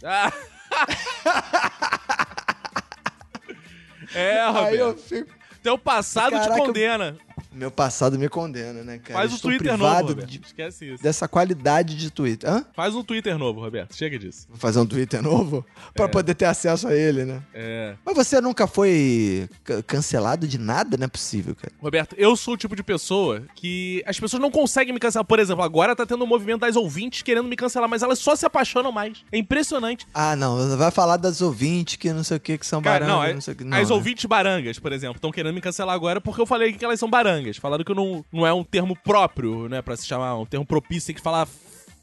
[4.14, 4.98] É, Aí eu Roberto.
[5.08, 5.30] fico...
[5.62, 7.16] Teu passado te Caraca, eu- condena.
[7.54, 9.20] Meu passado me condena, né, cara?
[9.20, 10.28] Faz o estou Twitter novo, Roberto.
[10.28, 11.02] de- Esquece isso.
[11.02, 12.48] dessa qualidade de Twitter.
[12.50, 12.64] Hã?
[12.74, 13.94] Faz um Twitter novo, Roberto.
[13.96, 14.46] Chega disso.
[14.48, 15.64] Vou fazer um Twitter novo
[15.94, 17.42] pra poder ter acesso a ele, né?
[17.54, 17.94] É.
[18.04, 20.96] Mas você nunca foi ca- cancelado de nada?
[20.96, 21.72] Não é possível, cara.
[21.80, 25.24] Roberto, eu sou o tipo de pessoa que as pessoas não conseguem me cancelar.
[25.24, 28.34] Por exemplo, agora tá tendo um movimento das ouvintes querendo me cancelar, mas elas só
[28.34, 29.24] se apaixonam mais.
[29.30, 30.06] É impressionante.
[30.12, 30.76] Ah, não.
[30.76, 33.38] Vai falar das ouvintes que não sei o que, que são Cara, barangas, não, não,
[33.38, 33.64] é- sei o que.
[33.64, 33.94] Não, as né?
[33.94, 37.08] ouvintes barangas, por exemplo, estão querendo me cancelar agora porque eu falei que elas são
[37.08, 37.43] barangas.
[37.52, 41.06] Falaram que não, não é um termo próprio, né, pra se chamar, um termo propício,
[41.08, 41.46] tem que falar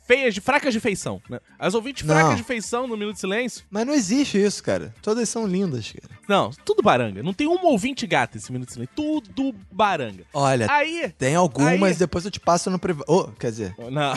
[0.08, 1.40] feias, de fracas de feição, né?
[1.58, 2.14] As ouvintes Não.
[2.14, 4.94] fracas de feição no Minuto de Silêncio, Mas não existe isso, cara.
[5.02, 6.20] Todas são lindas, cara.
[6.28, 7.24] não, tudo baranga.
[7.24, 10.24] Não tem uma ouvinte gata esse Minuto de Silêncio, tudo baranga.
[10.34, 13.06] Olha, Aí, tem algumas, aí- depois eu te passo no privado.
[13.08, 14.14] Oh, quer dizer, Não.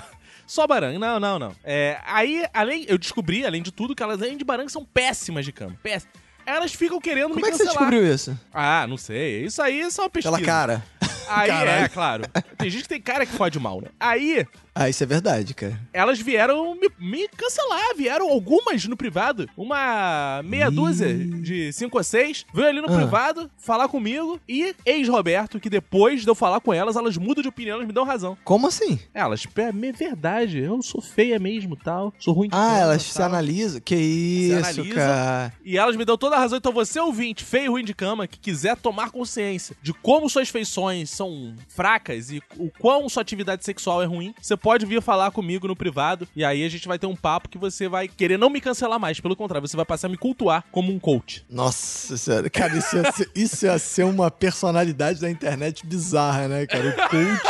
[0.47, 0.99] Só baranga.
[0.99, 1.57] Não, não, não.
[1.65, 5.45] É, aí, além, eu descobri, além de tudo, que elas, além de baranga, são péssimas
[5.45, 5.75] de cama.
[5.83, 6.13] Péssimas.
[6.47, 7.89] Elas ficam querendo como me é que você cancelar.
[7.89, 8.39] descobriu isso?
[8.53, 9.47] Ah, não sei.
[9.47, 10.37] Isso aí é só uma pesquisa.
[10.37, 10.85] Pela cara.
[11.29, 11.85] Aí Caralho.
[11.85, 12.25] é, claro.
[12.59, 13.88] Tem gente que tem cara que fode mal, né?
[13.99, 15.79] Aí, Ah, isso é verdade, cara.
[15.93, 17.95] elas vieram me, me cancelar.
[17.97, 19.49] Vieram algumas no privado.
[19.57, 22.45] Uma meia dúzia de cinco ou seis.
[22.55, 22.97] Veio ali no Ah.
[22.97, 24.40] privado falar comigo.
[24.49, 27.93] E ex-Roberto, que depois de eu falar com elas, elas mudam de opinião, elas me
[27.93, 28.37] dão razão.
[28.45, 28.99] Como assim?
[29.12, 32.12] Elas, é é verdade, eu sou feia mesmo tal.
[32.19, 33.81] Sou ruim de Ah, elas se analisam?
[33.81, 34.95] Que isso, analisa.
[34.95, 35.53] cara.
[35.64, 36.59] E elas me dão toda a razão.
[36.59, 40.49] Então, você ouvinte, feio e ruim de cama, que quiser tomar consciência de como suas
[40.49, 40.75] feições
[41.07, 45.67] são fracas e o quão sua atividade sexual é ruim, você pode vir falar comigo
[45.67, 46.29] no privado.
[46.37, 49.01] E aí a gente vai ter um papo que você vai querer não me cancelar
[49.01, 49.19] mais.
[49.21, 51.45] Pelo contrário, você vai passar a me cultuar como um coach.
[51.49, 56.67] Nossa senhora, cara, isso ia, ser, isso ia ser uma personalidade da internet bizarra, né,
[56.67, 56.91] cara?
[56.91, 57.43] O coach,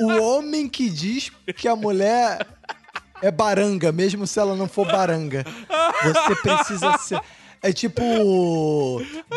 [0.00, 2.46] o homem que diz que a mulher
[3.22, 5.44] é baranga, mesmo se ela não for baranga.
[6.02, 7.20] Você precisa ser.
[7.62, 8.02] É tipo.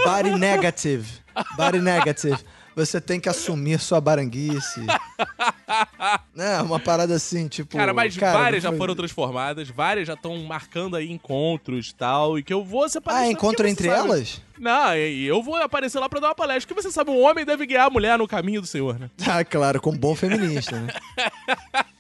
[0.06, 1.08] Body negative.
[1.56, 2.38] Body negative.
[2.86, 4.82] Você tem que assumir sua baranguice.
[6.34, 6.62] Né?
[6.62, 7.78] Uma parada assim, tipo.
[7.78, 11.96] Cara, mas cara, várias já foi- foram transformadas, várias já estão marcando aí encontros e
[11.96, 13.20] tal, e que eu vou separar.
[13.20, 14.00] Ah, encontro porque entre sabe.
[14.10, 14.42] elas?
[14.58, 16.74] Não, e eu vou aparecer lá pra dar uma palestra.
[16.74, 19.10] Que você sabe, um homem deve guiar a mulher no caminho do Senhor, né?
[19.28, 20.88] Ah, claro, com bom feminista, né?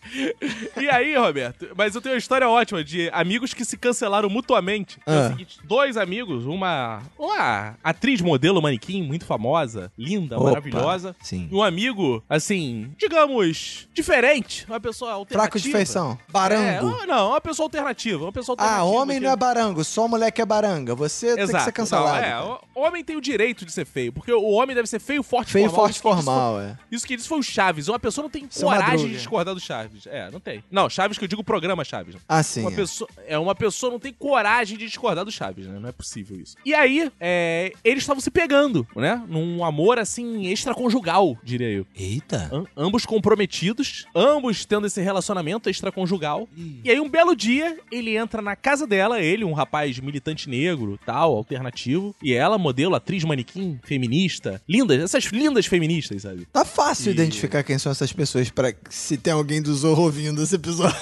[0.79, 4.97] E aí, Roberto, mas eu tenho uma história ótima de amigos que se cancelaram mutuamente.
[5.05, 5.19] É Ah.
[5.25, 11.15] o seguinte, dois amigos, uma, uma atriz modelo manequim muito famosa, linda, Opa, maravilhosa.
[11.21, 11.47] sim.
[11.51, 15.43] Um amigo, assim, digamos, diferente, uma pessoa alternativa.
[15.51, 16.17] Fraco de feição.
[16.29, 17.01] Barango.
[17.01, 19.01] É, não, uma pessoa alternativa, uma pessoa Ah, alternativa.
[19.01, 20.95] homem que- não é barango, só mulher que é baranga.
[20.95, 21.63] Você tem que Exato.
[21.65, 22.21] ser cancelado.
[22.21, 24.99] Não, é, o homem tem o direito de ser feio, porque o homem deve ser
[24.99, 25.85] feio, forte, Feio, formal.
[25.85, 26.67] forte, Isso formal, é.
[26.67, 27.87] foi- Isso que disse foi o Chaves.
[27.87, 29.09] Uma pessoa não tem Seu coragem Madruga.
[29.09, 29.98] de discordar do Chaves.
[30.07, 30.63] É, não tem.
[30.71, 32.15] Não, Chaves que eu digo programa Chaves.
[32.27, 32.61] Ah, sim.
[32.61, 32.75] Uma é.
[32.75, 35.79] pessoa, é, uma pessoa não tem coragem de discordar do Chaves, né?
[35.79, 36.55] Não é possível isso.
[36.65, 39.21] E aí, é, eles estavam se pegando, né?
[39.27, 41.85] Num amor, assim, extraconjugal, diria eu.
[41.95, 42.49] Eita.
[42.51, 46.47] Am- ambos comprometidos, ambos tendo esse relacionamento extraconjugal.
[46.83, 50.99] E aí, um belo dia, ele entra na casa dela, ele, um rapaz militante negro,
[51.05, 56.45] tal, alternativo, e ela, modelo, atriz, manequim, feminista, lindas, essas lindas feministas, sabe?
[56.51, 60.43] Tá fácil E- identificar quem são essas pessoas pra se tem alguém do Zorro ouvindo
[60.43, 60.95] esse episódio.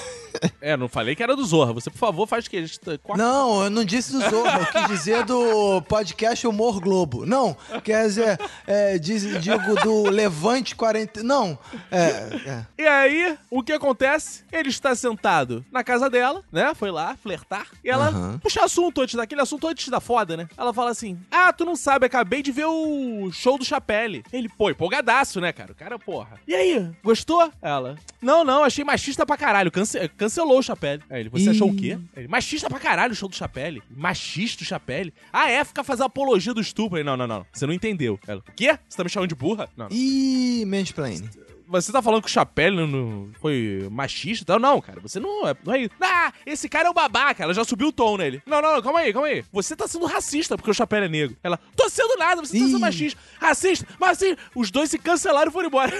[0.61, 1.73] É, não falei que era do Zorra.
[1.73, 2.57] Você, por favor, faz o quê?
[2.57, 2.79] A gente
[3.15, 7.25] Não, eu não disse do Zorro, eu quis dizer do podcast Humor Globo.
[7.25, 11.23] Não, quer dizer, é, diz- digo do Levante 40.
[11.23, 11.57] Não,
[11.91, 12.07] é.
[12.49, 12.65] é.
[12.77, 14.43] E aí, o que acontece?
[14.51, 16.73] Ele está sentado na casa dela, né?
[16.75, 17.67] Foi lá flertar.
[17.83, 18.39] E ela Aham.
[18.39, 20.47] puxa assunto antes daquele assunto antes da foda, né?
[20.57, 24.23] Ela fala assim: Ah, tu não sabe, acabei de ver o show do Chapelle.
[24.31, 25.71] Ele, pô, empolgadaço, né, cara?
[25.71, 26.39] O cara, porra.
[26.47, 27.51] E aí, gostou?
[27.61, 29.71] Ela, não, não, achei machista pra caralho.
[29.71, 31.03] Cance- cancelou o Chapelle.
[31.09, 31.49] Aí ele, você Ih.
[31.49, 31.97] achou o quê?
[32.15, 33.81] Ele, machista pra caralho o show do Chapelle.
[33.89, 35.13] Machista o Chapelle.
[35.31, 37.03] Ah, é, fica fazendo apologia do estupro.
[37.03, 37.45] Não, não, não.
[37.53, 38.19] Você não entendeu.
[38.27, 38.77] Ela, o quê?
[38.87, 39.69] Você tá me chamando de burra?
[39.77, 39.87] Não.
[39.91, 41.29] Ih, mansplaining.
[41.67, 44.59] Você tá falando que o Chapelle não, não foi machista e tal?
[44.59, 45.91] Não, cara, você não é, não é isso.
[45.99, 47.43] Ah, esse cara é um babaca.
[47.43, 48.41] Ela já subiu o tom nele.
[48.45, 49.43] Não, não, não, calma aí, calma aí.
[49.51, 51.37] Você tá sendo racista porque o Chapelle é negro.
[51.43, 52.67] Ela, tô sendo nada, você tá Ih.
[52.67, 53.19] sendo machista.
[53.39, 55.93] Racista, mas assim, os dois se cancelaram e foram embora.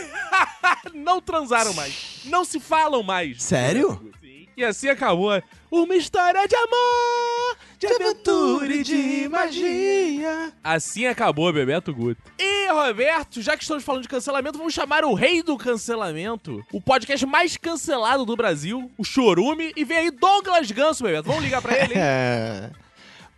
[0.94, 2.22] não transaram mais.
[2.26, 3.44] Não se falam mais.
[3.44, 4.12] Sério?
[4.56, 10.52] E assim acabou uma história de amor, de aventura e de magia.
[10.64, 12.22] Assim acabou Bebeto Guto.
[12.40, 16.82] E, Roberto, já que estamos falando de cancelamento, vamos chamar o rei do cancelamento, o
[16.82, 21.28] podcast mais cancelado do Brasil, o Chorume, e vem aí Douglas Ganso, Bebeto.
[21.28, 22.00] Vamos ligar pra ele, hein?
[22.02, 22.70] É.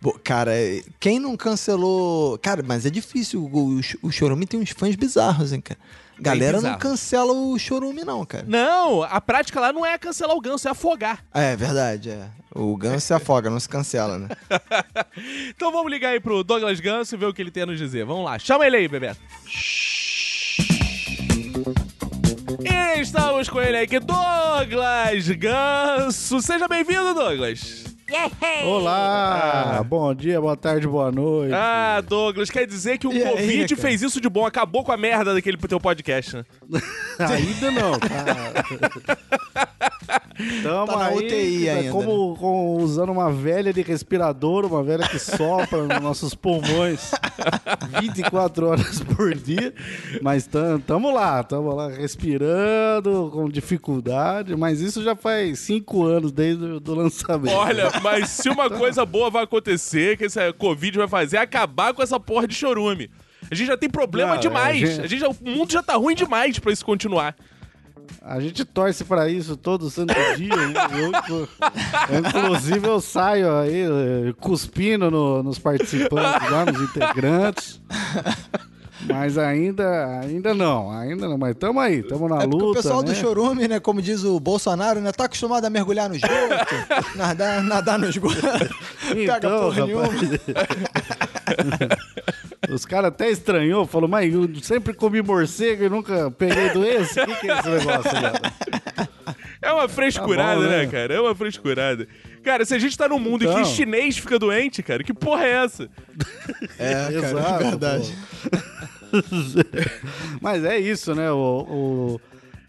[0.00, 0.52] Bo- Cara,
[0.98, 2.38] quem não cancelou.
[2.38, 3.42] Cara, mas é difícil.
[3.42, 5.78] O, o, o Chorume tem uns fãs bizarros, hein, cara.
[6.20, 8.44] Galera não cancela o Chorume, não, cara.
[8.46, 11.24] Não, a prática lá não é cancelar o Ganso, é afogar.
[11.32, 12.28] É verdade, é.
[12.54, 14.28] O Ganso se afoga, não se cancela, né?
[15.48, 17.78] Então vamos ligar aí pro Douglas Ganso e ver o que ele tem a nos
[17.78, 18.04] dizer.
[18.04, 19.20] Vamos lá, chama ele aí, Bebeto.
[22.64, 26.40] E estamos com ele aqui, Douglas Ganso.
[26.40, 27.89] Seja bem-vindo, Douglas.
[28.64, 31.52] Olá, bom dia, boa tarde, boa noite.
[31.54, 33.80] Ah, Douglas, quer dizer que o E aí, Covid cara?
[33.88, 36.44] fez isso de bom, acabou com a merda daquele teu podcast, né?
[37.18, 38.64] Ainda não, cara.
[40.62, 44.82] Tamo Tá na aí, UTI tá ainda, Como, como usando uma velha de respirador, uma
[44.82, 47.10] velha que sopra nos nossos pulmões
[48.00, 49.72] 24 horas por dia.
[50.22, 54.54] Mas tam, tamo lá, tamo lá respirando com dificuldade.
[54.56, 57.54] Mas isso já faz cinco anos desde o lançamento.
[57.54, 61.92] Olha, mas se uma coisa boa vai acontecer, que esse Covid vai fazer, é acabar
[61.94, 63.10] com essa porra de chorume.
[63.50, 64.76] A gente já tem problema Não, demais.
[64.82, 67.34] a gente- A gente já- o mundo já tá ruim demais pra isso continuar.
[68.22, 70.54] A gente torce pra isso todo santo dia.
[70.54, 70.74] né?
[72.10, 77.80] Eu, inclusive, eu saio aí eh, cuspindo no- nos participantes, lá, nos integrantes.
[79.08, 81.38] Mas ainda, ainda não, ainda não.
[81.38, 82.64] Mas tamo aí, tamo na É luta.
[82.66, 83.06] o pessoal né?
[83.08, 86.36] do chorume, né, como diz o Bolsonaro, né, tá acostumado a mergulhar no esgoto,
[87.16, 88.36] nadar, nadar no esgoto,
[89.08, 89.86] pega Então, porra rapaz.
[89.86, 90.08] nenhuma.
[92.72, 97.22] Os caras até estranhou, falou, mas eu sempre comi morcego e nunca peguei doença?
[97.22, 98.40] O que, que é esse negócio, cara?
[99.62, 100.86] É uma frescurada, Tá bom, né, né?
[100.86, 101.14] cara?
[101.14, 102.08] É uma frescurada.
[102.42, 103.62] Cara, se a gente tá num mundo em Então.
[103.62, 105.88] que chinês fica doente, cara, que porra é essa?
[106.78, 108.14] É, cara, Exato, é verdade.
[110.40, 111.30] Mas é isso, né?
[111.30, 112.20] O, o,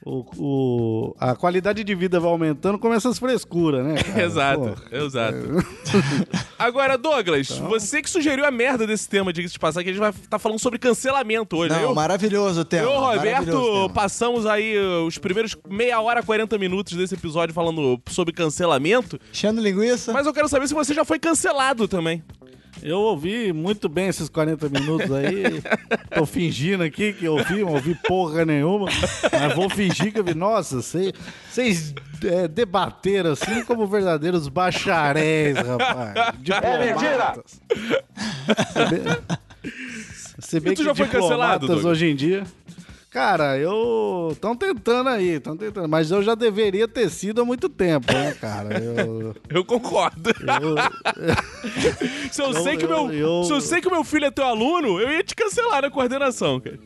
[0.05, 3.95] o, o- a qualidade de vida vai aumentando com essas frescuras, né?
[4.01, 4.21] cara?
[4.25, 5.37] exato, Pô, exato.
[6.57, 7.67] Agora, Douglas, Então.
[7.69, 10.39] você que sugeriu a merda desse tema, diga-se de passar, que a gente vai estar
[10.39, 11.73] falando sobre cancelamento hoje.
[11.73, 12.87] Não, eu, maravilhoso o tema.
[12.87, 13.89] eu e Roberto tema.
[13.89, 19.61] passamos aí uh, os primeiros meia hora, 40 minutos desse episódio falando sobre cancelamento, Enchendo
[19.61, 20.13] linguiça.
[20.13, 22.23] mas eu quero saber se você já foi cancelado também.
[22.83, 25.61] Eu ouvi muito bem esses 40 minutos aí.
[26.13, 28.87] Tô fingindo aqui que eu ouvi, não ouvi porra nenhuma.
[29.31, 30.33] Mas vou fingir que eu vi.
[30.33, 31.13] Nossa, vocês
[31.49, 36.33] vocês, é, debateram assim como verdadeiros bacharéis, rapaz.
[36.39, 36.63] Diplomatas.
[36.63, 37.43] É mentira!
[40.39, 42.43] Se bem E tu que já foi cancelado, hoje em dia.
[43.11, 44.29] Cara, eu.
[44.31, 45.89] Estão tentando aí, estão tentando.
[45.89, 48.79] Mas eu já deveria ter sido há muito tempo, né, cara?
[48.81, 49.35] Eu.
[49.51, 50.29] Eu concordo.
[50.29, 50.75] eu-
[52.31, 54.31] se, eu eu- sei que meu, eu- eu- se eu sei que meu filho é
[54.31, 56.79] teu aluno, eu ia te cancelar na coordenação, cara.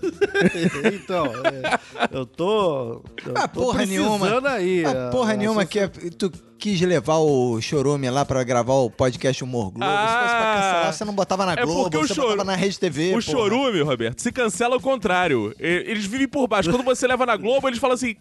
[0.94, 1.78] então, é,
[2.16, 3.02] eu tô.
[3.24, 4.50] Eu Ah, tô porra precisando nenhuma.
[4.50, 4.84] aí.
[4.84, 8.74] Ah, a- porra a nenhuma que é- tu quis levar o chorume lá pra gravar
[8.74, 9.84] o podcast Humor Globo.
[9.84, 12.28] Se fosse pra Ah, cancelar, você não botava na é Globo, porque o você choro-
[12.28, 13.08] botava na Rede TV.
[13.08, 13.22] O porra.
[13.22, 15.54] chorume, Roberto, se cancela ao contrário.
[15.58, 16.70] Eles vivem por baixo.
[16.70, 18.14] Quando você leva na Globo, eles falam assim: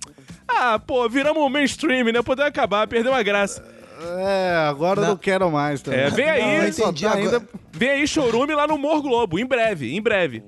[0.48, 2.22] Ah, pô, viramos um mainstream, né?
[2.22, 3.64] Podemos acabar, perdeu a graça.
[4.02, 5.10] É, agora eu Não.
[5.12, 6.00] não quero mais também.
[6.00, 6.58] É, vem aí.
[6.60, 7.26] Não, entendi tá agora.
[7.38, 7.50] ainda.
[7.74, 10.42] Vem aí, chorume lá no Humor Globo, em breve, em breve.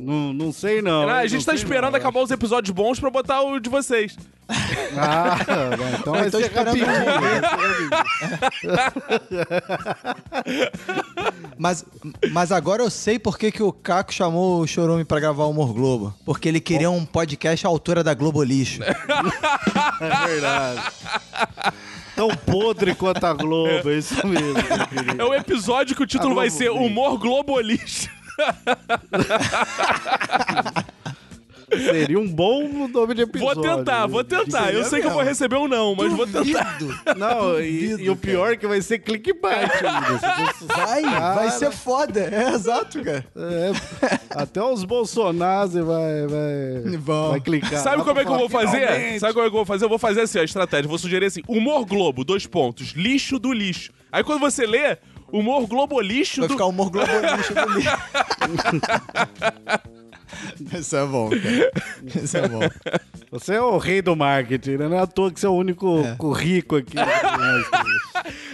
[0.00, 1.08] Não, não sei não.
[1.08, 1.98] a gente não tá sei esperando não.
[1.98, 4.16] acabar os episódios bons pra botar o de vocês.
[4.96, 5.36] Ah,
[6.00, 6.88] então Eu vai tô ser esperando rapidinho.
[11.58, 11.84] Mas,
[12.32, 15.50] mas agora eu sei por que, que o Caco chamou o Chorume pra gravar o
[15.50, 16.14] Humor Globo.
[16.24, 18.80] Porque ele queria um podcast à altura da Globo Lixo.
[20.00, 20.82] É verdade.
[22.16, 24.54] Tão podre quanto a Globo, é isso mesmo.
[25.18, 26.70] É o episódio que o título vai Globo ser.
[26.70, 28.10] Humor Globolista.
[31.72, 33.62] Seria um bom nome de Vou episódio.
[33.62, 34.72] tentar, vou tentar.
[34.72, 35.28] Eu Seria sei que eu vou mesmo.
[35.30, 36.78] receber um não, mas vou tentar.
[36.78, 36.98] Duvido.
[37.16, 40.18] Não, e, Duvido, e o pior é que vai ser clickbait ainda.
[40.66, 42.20] Vai, vai ser foda.
[42.20, 43.24] É exato, cara.
[43.36, 43.70] É,
[44.30, 46.98] até os Bolsonaros vai, vai,
[47.30, 47.80] vai clicar.
[47.80, 48.80] Sabe como é que eu vou fazer?
[48.86, 49.20] "Finalmente".
[49.20, 49.84] Sabe como é que eu vou fazer?
[49.84, 50.88] Eu vou fazer assim, a estratégia.
[50.88, 52.88] Vou sugerir assim: humor Globo, dois pontos.
[52.96, 53.92] Lixo do lixo.
[54.10, 54.98] Aí quando você lê,
[55.32, 56.54] humor Globo lixo Vai do.
[56.54, 57.90] ficar Humor Globo Lixo do lixo.
[60.78, 61.72] Isso é bom, cara.
[62.22, 62.60] Isso é bom.
[63.32, 64.88] Você é o rei do marketing, né?
[64.88, 66.16] Não é à toa que você é o único É.
[66.40, 66.96] rico aqui.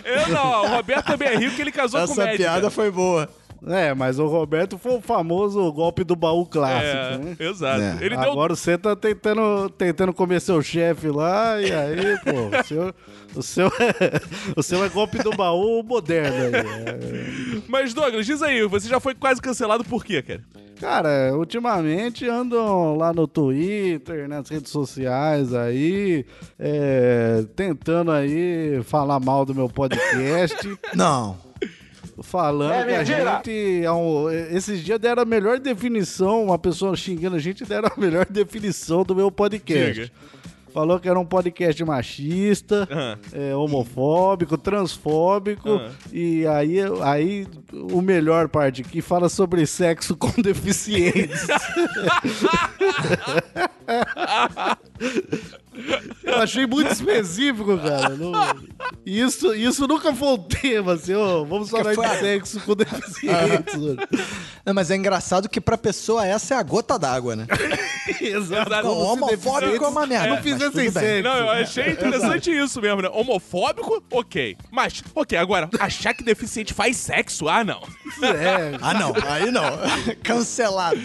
[0.05, 2.45] Eu não, o Roberto também é rico que ele casou com Essa médica.
[2.45, 3.29] piada foi boa.
[3.67, 7.37] É, mas o Roberto foi o famoso golpe do baú clássico, É, né?
[7.39, 7.81] exato.
[7.83, 7.99] É.
[8.01, 8.31] Ele deu.
[8.33, 12.95] Agora você tá tentando, tentando comer seu chefe lá, e aí, pô, o seu,
[13.35, 14.21] o seu, é,
[14.57, 16.53] o seu é golpe do baú moderno aí.
[16.55, 17.63] É.
[17.69, 20.43] Mas, Douglas, diz aí, você já foi quase cancelado por quê, cara?
[20.79, 26.27] Cara, ultimamente andam lá no Twitter, nas redes sociais aí,
[26.59, 30.57] é, tentando aí falar mal do meu podcast.
[30.95, 31.46] Não.
[32.23, 33.85] Falando que a gente.
[33.85, 38.01] é um- esses dias deram a melhor definição, uma pessoa xingando a gente deram a
[38.01, 39.95] melhor definição do meu podcast.
[40.05, 40.11] Diga.
[40.73, 43.17] falou que era um podcast machista, Ah.
[43.33, 45.71] é, homofóbico, transfóbico.
[45.77, 45.91] Ah.
[46.13, 51.47] E aí, aí, o melhor parte que fala sobre sexo com deficientes.
[56.23, 58.11] Eu achei muito específico, cara.
[58.11, 58.33] Não-
[59.05, 63.75] Isso, isso nunca foi um tema, assim, ó, vamos falar foi de sexo com deficientes.
[63.75, 63.97] hoje.
[64.65, 67.47] Não, mas é engraçado que pra pessoa essa é a gota d'água, né?
[68.21, 68.71] Exato.
[68.71, 70.91] Se homofóbico é uma merda, Não tudo bem.
[70.91, 71.23] sexo.
[71.23, 73.09] Não, eu achei interessante isso mesmo, né?
[73.13, 74.57] Homofóbico, ok.
[74.71, 77.49] Mas, ok, agora, achar que deficiente faz sexo?
[77.49, 77.81] Ah, não.
[78.23, 79.13] É, Ah, não.
[79.29, 79.63] Aí não.
[80.25, 80.99] Cancelado.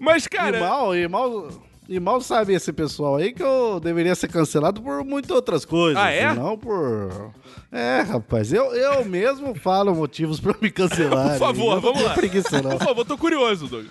[0.00, 0.60] Mas, E cara.
[0.60, 1.48] mal, e mal,
[1.88, 6.02] e mal sabe esse pessoal aí que eu deveria ser cancelado por muitas outras coisas.
[6.02, 6.34] Ah, é?
[6.34, 7.32] Não por.
[7.72, 11.30] É, rapaz, eu, eu mesmo falo motivos pra me cancelar.
[11.38, 12.14] Por favor, vamos lá.
[12.14, 12.72] Preguiça, não.
[12.78, 13.86] Por favor, tô curioso, Doug.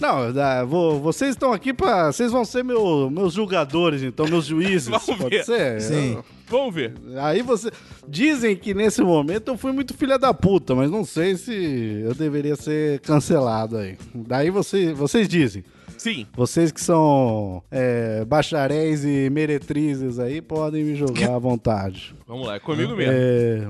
[0.00, 2.12] Não, dá, vou- vocês estão aqui pra.
[2.12, 4.88] Vocês vão ser meu- meus julgadores, então, meus juízes.
[4.88, 5.44] Vamos pode ver.
[5.44, 5.80] ser?
[5.80, 6.14] Sim.
[6.16, 6.92] Eu- Vamos ver.
[7.22, 7.70] Aí você.
[8.06, 12.14] Dizem que nesse momento eu fui muito filha da puta, mas não sei se eu
[12.14, 13.96] deveria ser cancelado aí.
[14.14, 15.64] Daí você, vocês dizem.
[16.06, 16.24] Sim.
[16.36, 22.14] Vocês que são é, bacharéis e meretrizes aí podem me julgar à vontade.
[22.28, 23.12] Vamos lá, é comigo mesmo.
[23.12, 23.68] É,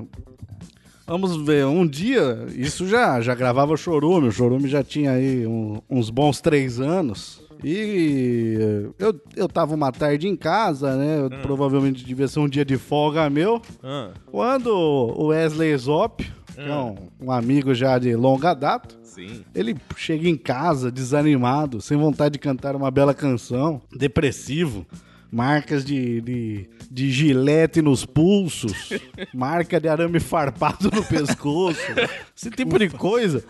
[1.07, 5.47] vamos ver, um dia, isso já, já gravava o Chorume, o Chorume já tinha aí
[5.47, 7.41] um- uns bons três anos.
[7.65, 8.59] E
[8.99, 11.23] eu, eu tava uma tarde em casa, né?
[11.25, 11.41] Hum.
[11.41, 13.63] Provavelmente devia ser um dia de folga meu.
[13.83, 16.23] Ah, Quando o Wesley Zop,
[16.55, 19.45] que é um, um amigo já de longa data, sim.
[19.55, 24.87] ele chega em casa desanimado, sem vontade de cantar uma bela canção, depressivo,
[25.33, 28.73] marcas de, de, de gilete nos pulsos,
[29.35, 31.81] marca de arame farpado no pescoço,
[32.37, 33.45] esse tipo de coisa.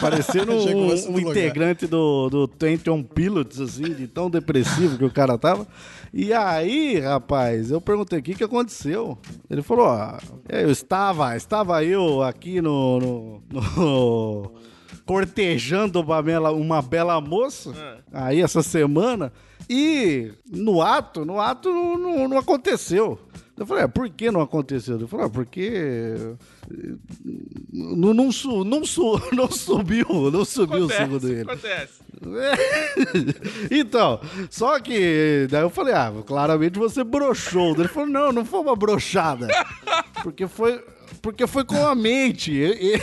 [0.00, 5.38] Parecendo um, um integrante do, do 21 Pilots, assim, de tão depressivo que o cara
[5.38, 5.66] tava.
[6.12, 9.16] E aí, rapaz, eu perguntei o que, que aconteceu.
[9.48, 10.18] Ele falou: ó,
[10.48, 13.42] eu estava, estava eu aqui no- no-
[13.76, 14.52] no
[15.12, 19.30] cortejando uma bela, uma bela moça aí essa semana
[19.68, 23.18] e no ato, no ato não, não, aconteceu.
[23.56, 24.96] Eu falei, ah, por que não aconteceu?
[24.96, 26.34] Ele falou, ah, porque eh,
[27.72, 31.42] não, não, su- não, su- não subiu, não subiu segundo ele.
[31.42, 32.00] acontece.
[33.70, 34.20] então,
[34.50, 37.74] só que daí eu falei, ah, claramente você broxou.
[37.74, 39.48] Ele falou, não, não foi uma brochada.
[40.22, 40.82] Porque foi,
[41.22, 42.52] porque foi com a mente.
[42.54, 43.00] Eu, eu-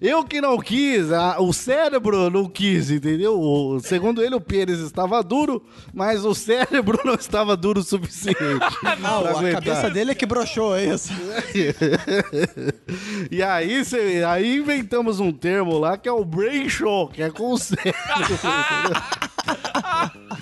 [0.00, 3.38] Eu que não quis, a- o cérebro não quis, entendeu?
[3.40, 8.38] O- segundo ele, o pênis estava duro, mas o cérebro não estava duro o suficiente.
[9.00, 9.62] Não, a aguentar.
[9.62, 11.12] cabeça dele é que broxou, é isso.
[13.30, 17.30] e aí, cê- aí inventamos um termo lá que é o brain show, que é
[17.30, 17.92] com o cérebro.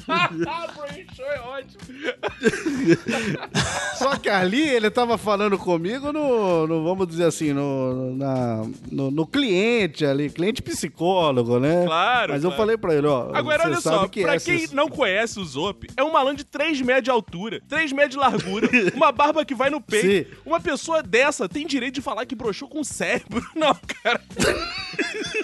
[0.07, 1.81] Brain show é ótimo.
[3.97, 9.11] Só que ali ele tava falando comigo no, no vamos dizer assim, no, na- no,
[9.11, 11.85] no cliente ali, cliente psicólogo, né?
[11.87, 12.63] Claro, Mas eu claro.
[12.63, 13.31] falei pra ele, ó.
[13.35, 16.39] Agora, olha sabe só, que pra essas- quem não conhece o Zop, é um malandro
[16.39, 20.31] de 3 metros de altura, 3 metros de largura, uma barba que vai no peito.
[20.31, 20.37] Sim.
[20.47, 23.45] Uma pessoa dessa tem direito de falar que broxou com o cérebro.
[23.55, 24.21] Não, cara.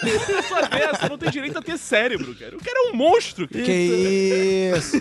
[0.02, 2.56] Uma pessoa dessa não tem direito a ter cérebro, cara.
[2.56, 3.48] O cara é um monstro.
[3.48, 3.64] cara.
[3.64, 5.00] Que isso.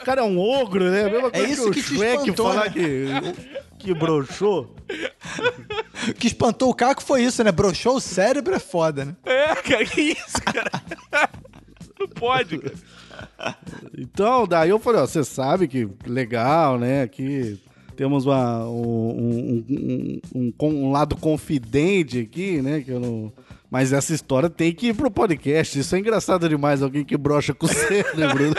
[0.00, 1.04] O cara é um ogro, né?
[1.04, 2.70] A mesma coisa isso que o que te Shrek espantou, falar né?
[3.78, 4.74] que, que broxou.
[6.08, 7.52] O que espantou o Caco foi isso, né?
[7.52, 9.16] Broxou o cérebro é foda, né?
[9.24, 10.70] É, cara, que isso, cara?
[11.98, 12.74] Não pode, cara.
[13.96, 17.06] Então, daí eu falei, ó, você sabe que legal, né?
[17.08, 17.58] Que
[17.96, 19.64] temos uma- um, um-
[20.34, 22.80] um- um- um lado confidente aqui, né?
[22.80, 23.32] Que eu não...
[23.70, 25.78] Mas essa história tem que ir pro podcast.
[25.78, 28.48] Isso é engraçado demais, alguém que brocha com o cérebro.
[28.48, 28.54] né?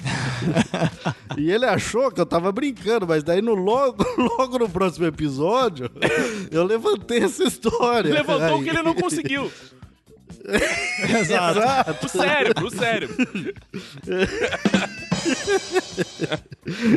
[1.38, 5.90] e ele achou que eu tava brincando, mas daí no logo, logo no próximo episódio,
[6.50, 8.12] eu levantei essa história.
[8.12, 9.50] Levantou o Aí- que ele não conseguiu.
[11.20, 12.06] Exato.
[12.06, 13.14] O cérebro, o cérebro.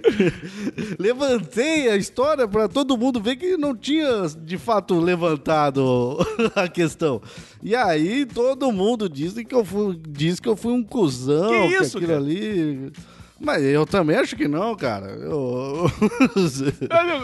[0.99, 6.17] Levantei a história pra todo mundo ver que não tinha de fato levantado
[6.55, 7.21] a questão.
[7.61, 11.67] E aí todo mundo disse que eu fui, disse que eu fui um cuzão, Que
[11.77, 12.19] que, isso, aquilo cara?
[12.19, 12.91] ali.
[13.43, 15.07] Mas eu também acho que não, cara.
[15.07, 15.91] Eu-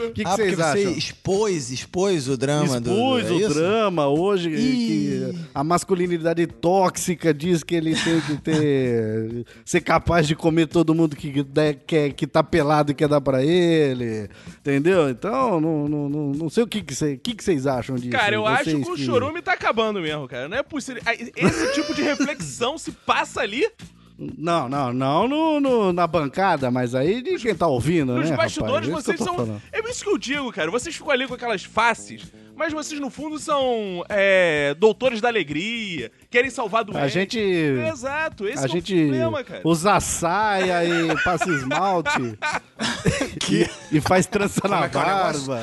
[0.09, 0.91] O que, que ah, vocês você acham?
[0.91, 2.89] expôs, expôs o drama do.
[2.91, 3.53] Expôs é o isso?
[3.53, 9.45] drama hoje, que a masculinidade tóxica diz que ele tem que ter.
[9.63, 13.21] ser capaz de comer todo mundo que, der- quer, que tá pelado e quer dar
[13.21, 14.29] pra ele.
[14.59, 15.09] Entendeu?
[15.09, 18.09] Então, não, não, não, não sei o que, que, cê- que, que vocês acham disso.
[18.09, 20.47] Cara, eu Vocês acho que o chorume tá acabando mesmo, cara.
[20.49, 21.01] Não é possível.
[21.05, 23.67] Ah, Esse tipo de reflexão se passa ali
[24.37, 28.35] Não, não, não no, no- na bancada, mas aí de quem tá ouvindo, nos né?
[28.35, 28.87] bastidores.
[28.89, 29.05] rapaz?
[29.05, 29.35] Que vocês são.
[29.37, 29.61] falando.
[29.71, 30.69] É isso que eu digo, cara.
[30.69, 36.11] Vocês ficam ali com aquelas faces, mas vocês no fundo são é, doutores da alegria,
[36.29, 37.39] querem salvar do A gente.
[37.39, 39.61] Exato, esse A é gente o problema, cara.
[39.63, 42.37] usa saia e passa esmalte
[43.49, 45.61] e, e faz trança na é que é barba.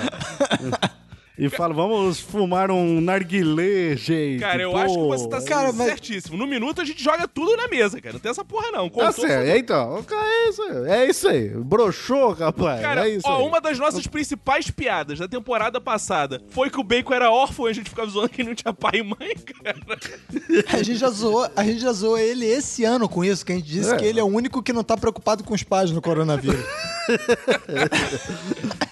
[1.39, 4.41] e fala, vamos fumar um narguilé, gente.
[4.41, 4.77] Cara, eu pô.
[4.79, 6.37] acho que você tá Cara, mas- certíssimo.
[6.37, 8.15] No minuto a gente joga tudo na mesa, cara.
[8.15, 8.89] Não tem essa porra, não.
[8.89, 10.05] Tá certo, então.
[10.11, 10.89] É isso aí.
[10.89, 11.49] É isso aí.
[11.51, 12.81] Broxou, rapaz.
[12.81, 13.47] Cara, é isso ó, aí.
[13.47, 17.71] uma das nossas principais piadas da temporada passada foi que o Bacon era órfão e
[17.71, 19.77] a gente ficava zoando que não tinha pai e mãe, cara.
[20.73, 23.57] A gente já zoou, a gente já zoou ele esse ano com isso, que a
[23.57, 23.97] gente disse É.
[23.97, 26.65] que ele é o único que não tá preocupado com os pais no coronavírus.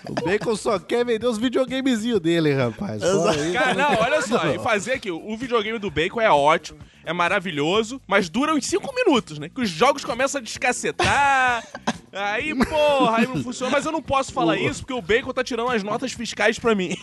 [0.09, 3.03] O Bacon só quer vender os videogamezinhos dele, rapaz.
[3.03, 3.53] Só isso.
[3.53, 4.47] Cara, não, olha só.
[4.47, 8.95] E fazer aqui, o videogame do Bacon é ótimo, é maravilhoso, mas dura uns 5
[8.95, 9.49] minutos, né?
[9.49, 11.65] Que os jogos começam a descacetar.
[12.13, 13.73] Aí, porra, aí não funciona.
[13.73, 16.73] Mas eu não posso falar isso porque o Bacon tá tirando as notas fiscais pra
[16.75, 16.97] mim.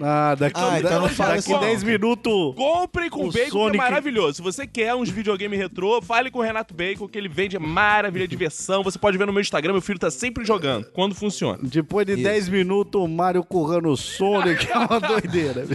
[0.00, 1.90] Ah, daqui, Ah, então não fala daqui isso, 10 não.
[1.90, 2.54] minutos.
[2.54, 4.34] Comprem com O Bacon, que Sonic- é maravilhoso.
[4.34, 8.28] Se você quer uns videogame retrô, fale com o Renato Bacon, que ele vende maravilha,
[8.28, 8.82] diversão.
[8.82, 11.58] Você pode ver no meu Instagram, meu filho tá sempre jogando, quando funciona.
[11.62, 12.22] Depois de Isso.
[12.22, 15.66] 10 minutos, o Mario currando o Sonic, é uma doideira.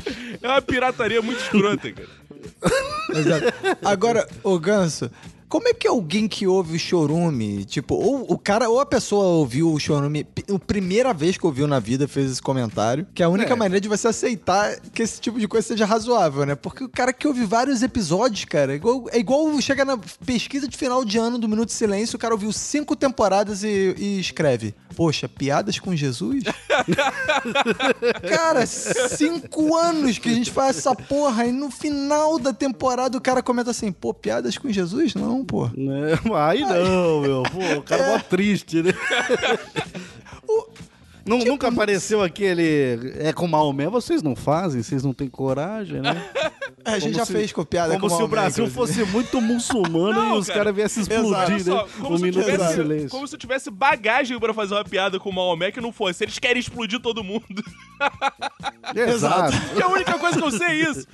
[0.42, 2.08] É uma pirataria muito escrota, cara.
[3.16, 3.46] Exato.
[3.84, 5.10] Agora, ô Ganso,
[5.50, 9.26] como é que alguém que ouve o chorume, tipo, ou o cara, ou a pessoa
[9.26, 13.26] ouviu o chorume, a primeira vez que ouviu na vida fez esse comentário, que é
[13.26, 13.56] a única É.
[13.56, 16.54] maneira de você aceitar que esse tipo de coisa seja razoável, né?
[16.56, 20.68] Porque o cara que ouve vários episódios, cara, é igual, é igual chega na pesquisa
[20.68, 24.20] de final de ano do Minuto de Silêncio, o cara ouviu cinco temporadas e, e
[24.20, 26.44] escreve, poxa, piadas com Jesus?
[28.30, 33.22] cara, cinco anos que a gente faz essa porra e no final da temporada o
[33.22, 35.16] cara comenta assim, pô, piadas com Jesus?
[35.16, 35.68] Não, pô.
[35.76, 36.18] Né?
[36.48, 37.44] Aí não, meu.
[37.44, 38.92] Pô, o cara é mó triste, né?
[41.26, 43.14] Nu- Tipo, nunca apareceu aquele.
[43.20, 46.12] É com Maomé, vocês não fazem, vocês não têm coragem, né?
[46.86, 49.40] A gente Como já se- fez com piada Como com se o Brasil fosse muito
[49.42, 50.60] muçulmano Não, e os cara.
[50.60, 51.22] caras viessem Exato.
[51.28, 51.86] explodir, né?
[52.00, 53.10] como, Um se eu minuto de tivesse, silêncio.
[53.10, 56.24] como se eu tivesse bagagem pra fazer uma piada com o Maomé que não fosse.
[56.24, 57.44] Eles querem explodir todo mundo.
[58.96, 59.56] Exato.
[59.76, 61.08] Que a única coisa que eu sei é isso.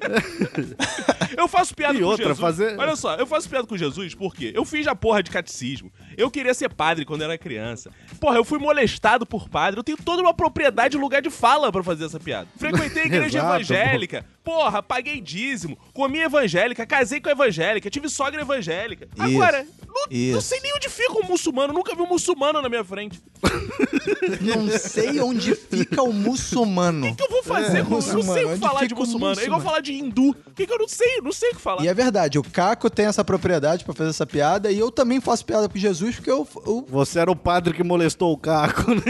[1.36, 2.40] eu faço piada E com outra, Jesus.
[2.40, 5.92] fazer- Olha só, eu faço piada com Jesus porque eu fiz a porra de catecismo.
[6.16, 7.90] Eu queria ser padre quando era criança.
[8.20, 9.78] Porra, eu fui molestado por padre.
[9.80, 12.48] Eu tenho toda uma propriedade e lugar de fala pra fazer essa piada.
[12.56, 14.24] Frequentei a igreja Exato, evangélica.
[14.46, 15.76] Porra, paguei dízimo.
[15.92, 16.86] Comi evangélica.
[16.86, 17.90] Casei com a evangélica.
[17.90, 19.08] Tive sogra evangélica.
[19.18, 20.40] Agora, não, não Isso.
[20.42, 21.72] sei nem onde fica um muçulmano.
[21.72, 23.20] Nunca vi um muçulmano na minha frente.
[24.40, 27.08] Não sei onde fica o muçulmano.
[27.08, 27.78] O que eu vou fazer?
[27.78, 27.90] É, com...
[27.90, 29.40] Não sei o muçulmano, que onde falar de fica o muçulmano.
[29.40, 29.64] É igual muçulmano?
[29.64, 30.30] falar de hindu.
[30.46, 31.20] O que, que eu não sei?
[31.22, 31.84] Não sei o que falar.
[31.84, 35.20] E é verdade, o Caco tem essa propriedade pra fazer essa piada e eu também
[35.20, 38.94] faço piada com Jesus porque eu, eu- Você era o padre que molestou o Caco,
[38.94, 39.02] né?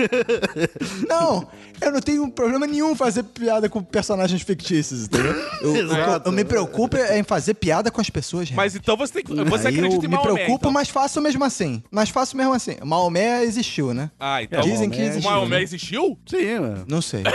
[1.09, 1.47] Não,
[1.81, 5.26] eu não tenho problema nenhum fazer piada com personagens fictícios, entendeu?
[5.27, 6.29] Eu, que eu- Exato.
[6.29, 9.35] eu me preocupo é em fazer piada com as pessoas, Mas então você tem que.
[9.45, 10.71] Você Aí acredita eu em me Maomé, preocupo, então.
[10.73, 11.83] mas faço mesmo assim.
[11.91, 12.77] Mas faço mesmo assim.
[12.85, 14.11] Maomé existiu, né?
[14.21, 14.61] Ah, então.
[14.61, 15.31] Dizem que O existiu.
[15.31, 15.63] Maomé né?
[15.63, 16.19] existiu?
[16.27, 16.85] Sim, mano.
[16.89, 17.23] Não sei.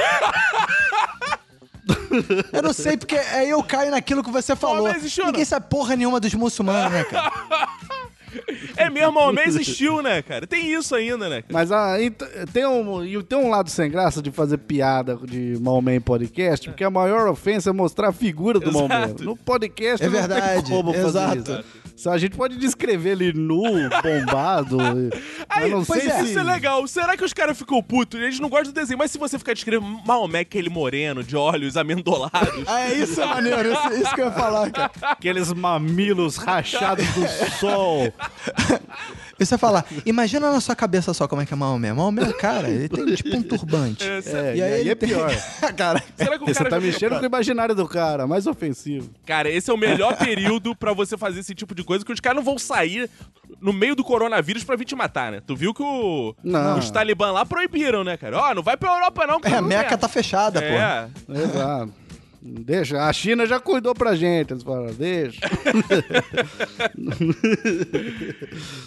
[2.54, 4.84] eu não sei, porque aí eu caio naquilo que você falou.
[4.84, 5.46] Maomé existiu, Ninguém não?
[5.48, 7.32] sabe porra nenhuma dos muçulmanos, né, cara?
[8.92, 10.46] Mesmo, Maomé existiu, né, cara?
[10.46, 11.42] Tem isso ainda, né?
[11.42, 11.54] cara?
[11.54, 11.96] Mas ah,
[12.54, 16.70] tem, um, e tem um lado sem graça de fazer piada de Maomé em podcast,
[16.70, 18.72] porque a maior ofensa é mostrar a figura do.
[18.72, 19.14] Maomé.
[19.20, 21.38] No podcast É não verdade, tem como fazer exato.
[21.52, 21.81] isso.
[22.08, 23.64] A gente pode descrever ele nu,
[24.02, 24.78] bombado.
[25.50, 26.20] Aí, eu não pois sei é.
[26.20, 26.30] se...
[26.32, 26.88] Isso é legal.
[26.88, 28.20] Será que os caras ficam putos?
[28.20, 28.98] Eles não gostam do desenho.
[28.98, 32.64] Mas se você ficar descrevendo Maomé, aquele moreno, de olhos amendolados.
[32.68, 34.92] Ah, é isso é maneiro, isso, isso que eu ia falar, cara.
[35.02, 37.28] Aqueles mamilos rachados do
[37.60, 38.12] sol.
[39.42, 41.92] É falar, imagina na sua cabeça só como é que é Maomé.
[41.94, 44.04] Maomé é o cara, ele tem tipo um turbante.
[44.04, 45.32] É, e aí ele é tem- pior.
[45.76, 48.28] cara, Será que o Você cara tá já fica mexendo com o imaginário do cara,
[48.28, 49.10] mais ofensivo.
[49.26, 52.20] Cara, esse é o melhor período pra você fazer esse tipo de coisa, que os
[52.20, 53.10] caras não vão sair
[53.60, 55.42] no meio do coronavírus pra vir te matar, né?
[55.46, 56.36] Tu viu que o...
[56.44, 56.80] Não.
[56.80, 58.38] os talibã lá proibiram, né, cara?
[58.38, 59.56] Ó, não vai pra Europa não, cara.
[59.56, 60.68] é, a Meca tá fechada, pô.
[60.68, 61.08] É.
[61.30, 62.01] Exato.
[62.44, 64.52] Deixa, a China já cuidou pra gente.
[64.52, 65.40] Eles falaram, deixa.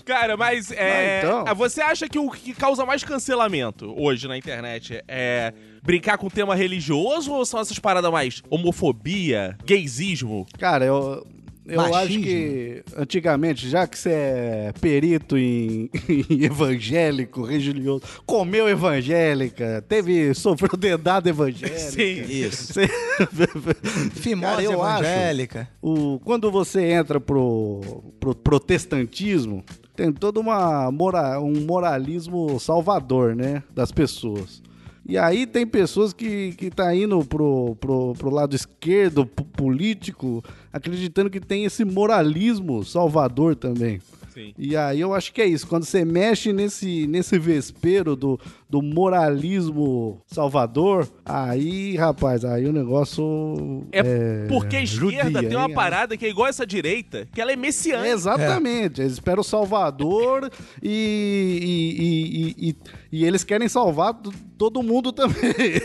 [0.05, 4.27] Cara, mas é, Mas então- ah, você acha que o que causa mais cancelamento hoje
[4.29, 5.53] na internet é
[5.83, 10.47] brincar com tema religioso ou são essas paradas mais homofobia, gaysismo?
[10.59, 11.25] Cara, eu,
[11.67, 11.97] eu Machismo.
[11.97, 15.89] acho que antigamente, já que você é perito em,
[16.31, 21.79] em evangélico, religioso, comeu evangélica, teve, sofreu dedada evangélica.
[21.79, 22.23] Sim.
[22.29, 22.73] Isso.
[22.75, 22.89] Você-
[24.15, 25.69] Fimose Cara, eu acho- evangélica.
[25.83, 27.81] o, quando você entra pro,
[28.21, 29.65] pro protestantismo,
[29.97, 33.63] tem todo uma mora, um moralismo salvador, né?
[33.75, 34.63] Das pessoas.
[35.07, 40.43] E aí tem pessoas que, que tá indo pro, pro, pro lado esquerdo, pro político,
[40.73, 44.01] acreditando que tem esse moralismo salvador também.
[44.35, 44.53] Sim.
[44.59, 45.67] E aí eu acho que é isso.
[45.67, 48.41] Quando você mexe nesse, nesse vespeiro do,
[48.75, 53.87] do moralismo salvador, aí, rapaz, aí o negócio.
[53.93, 55.75] É, porque a esquerda judia, tem uma hein?
[55.75, 58.09] parada que é igual essa direita, que ela é messiânica.
[58.09, 59.01] Exatamente.
[59.01, 60.51] Eles esperam o Salvador
[60.83, 62.77] e, e, e,
[63.21, 64.15] e- eles querem salvar
[64.59, 65.35] todo mundo também.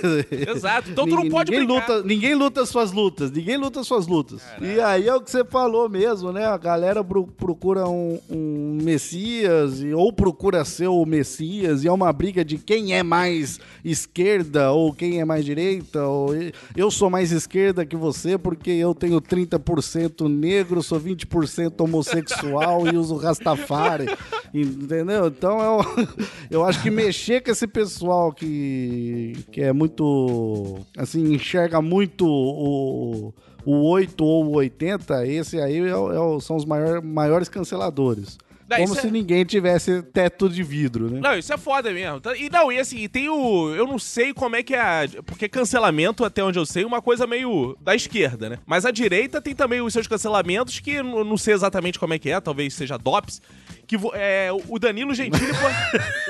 [0.55, 0.89] Exato.
[0.89, 4.41] Então tu não pode ninguém luta, ninguém luta suas lutas, ninguém luta suas lutas.
[4.61, 6.45] E aí é o que você falou mesmo, né?
[6.45, 12.11] A galera pro- procura um, um Messias ou procura ser o Messias e é uma
[12.11, 16.05] briga de quem é mais esquerda ou quem é mais direita.
[16.05, 16.29] Ou
[16.75, 22.97] eu sou mais esquerda que você porque eu tenho 30% negro, sou 20% homossexual e
[22.97, 24.05] uso Rastafari.
[24.53, 25.27] Entendeu?
[25.27, 26.07] Então eu,
[26.49, 30.79] eu acho que mexer com esse pessoal que, que é muito.
[30.97, 33.33] Assim, enxerga muito o,
[33.65, 38.37] o 8 ou o 80, esse aí é é são os maior, maiores canceladores.
[38.69, 41.19] Não, Como se é- ninguém tivesse teto de vidro, né?
[41.21, 42.19] Não, isso é foda mesmo.
[42.21, 43.73] Tá- E não, e assim, tem o.
[43.73, 44.79] Eu não sei como é que é.
[44.79, 48.59] a- Porque cancelamento, até onde eu sei, é uma coisa meio da esquerda, né?
[48.65, 52.19] Mas a direita tem também os seus cancelamentos, que eu não sei exatamente como é
[52.19, 53.41] que é, talvez seja DOPS.
[53.87, 55.51] Que vo- é, o Danilo Gentili.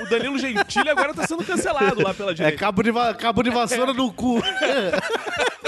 [0.01, 2.57] o Danilo Gentili agora tá sendo cancelado lá pela É direita.
[2.57, 4.39] cabo de, va- cabo de vassoura no cu.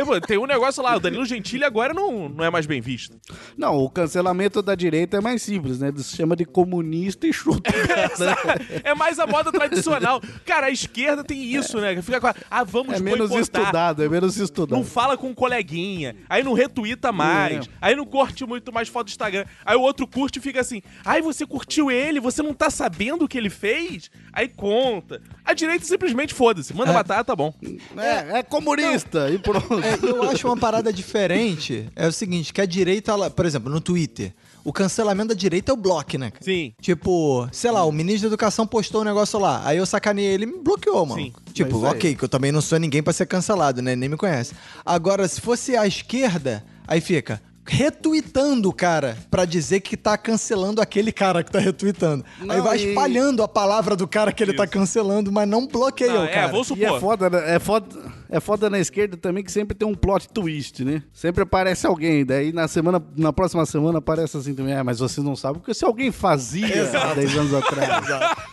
[0.00, 2.80] É, pô, tem um negócio lá, o Danilo Gentili agora não, não é mais bem
[2.80, 3.18] visto.
[3.56, 5.88] Não, o cancelamento da direita é mais simples, né?
[5.88, 7.70] Eles chamam de comunista e chuta.
[8.16, 8.60] cara.
[8.84, 10.20] É mais a moda tradicional.
[10.44, 12.00] Cara, a esquerda tem isso, né?
[12.02, 13.62] Fica com a, ah, vamos É menos boicotar.
[13.62, 14.76] estudado, é menos estudado.
[14.76, 17.70] Não fala com um coleguinha, aí não retuita mais, É.
[17.80, 19.44] aí não curte muito mais foto do Instagram.
[19.64, 23.24] Aí o outro curte e fica assim: ai, você curtiu ele, você não tá sabendo
[23.24, 24.10] o que ele fez?
[24.32, 25.20] Aí conta.
[25.44, 27.52] A direita simplesmente foda-se, manda matar, tá bom.
[27.96, 29.80] É, é comunista e pronto.
[29.90, 31.86] É, eu acho uma parada diferente.
[31.96, 34.32] É o seguinte, que a direita, ela- por exemplo, no Twitter,
[34.64, 36.30] o cancelamento da direita é o bloco, né?
[36.30, 36.44] cara?
[36.44, 36.72] Sim.
[36.80, 40.44] Tipo, sei lá, o ministro da Educação postou um negócio lá, aí eu sacaneei ele
[40.44, 41.22] e me bloqueou, mano.
[41.22, 41.32] Sim.
[41.52, 43.96] Tipo, aí- ok, que eu também não sou ninguém pra ser cancelado, né?
[43.96, 44.54] Nem me conhece.
[44.84, 50.80] Agora, se fosse a esquerda, aí fica retweetando o cara pra dizer que tá cancelando
[50.80, 52.24] aquele cara que tá retweetando.
[52.40, 55.66] aí Não, vai e- espalhando a palavra do cara que ele tá cancelando, mas não
[55.66, 56.48] bloqueia Não, o é, cara.
[56.48, 57.00] vamos E é supor.
[57.00, 57.54] foda, né?
[57.54, 57.86] é foda,
[58.30, 61.02] é foda na esquerda também que sempre tem um plot twist, né?
[61.12, 65.20] Sempre aparece alguém, daí na semana, na próxima semana aparece assim também, ah, mas você
[65.20, 67.90] não sabe porque se alguém fazia há 10 anos atrás.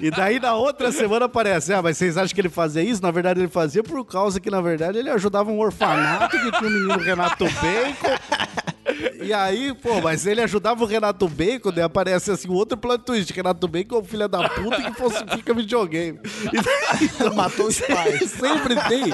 [0.00, 3.00] E, e daí na outra semana aparece, ah, mas vocês acham que ele fazia isso?
[3.00, 6.68] Na verdade ele fazia por causa que na verdade ele ajudava um orfanato que tinha
[6.68, 8.18] o menino Renato Bacon.
[9.22, 13.04] E aí, pô, mas ele ajudava o Renato Bacon, daí aparece assim, o outro plot
[13.04, 16.18] twist, Renato Bacon é o filho da puta que falsifica videogame.
[17.00, 18.30] E então, Matou os pais.
[18.30, 19.04] Sempre tem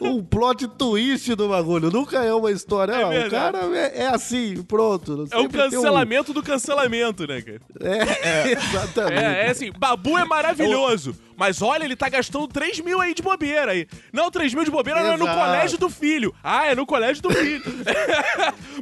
[0.00, 1.90] um plot twist do bagulho.
[1.90, 2.92] Nunca é uma história.
[2.92, 5.26] É o cara é, é assim, pronto.
[5.30, 7.60] É o tem um- cancelamento do cancelamento, né, cara?
[7.80, 9.24] É, exatamente.
[9.24, 11.16] É, é assim, Babu é maravilhoso.
[11.36, 13.86] Mas olha, ele tá gastando 3 mil aí de bobeira aí.
[14.10, 15.38] Não, 3 mil de bobeira não é no Exato.
[15.38, 16.34] colégio do filho.
[16.42, 17.62] Ah, é no colégio do filho.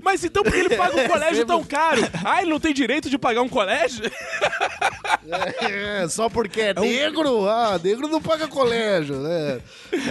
[0.03, 2.03] Mas então por que ele paga um colégio sempre- tão caro?
[2.25, 4.03] Ah, ele não tem direito de pagar um colégio?
[5.61, 7.49] É, só porque é negro?
[7.49, 9.61] Ah, negro não paga colégio, né?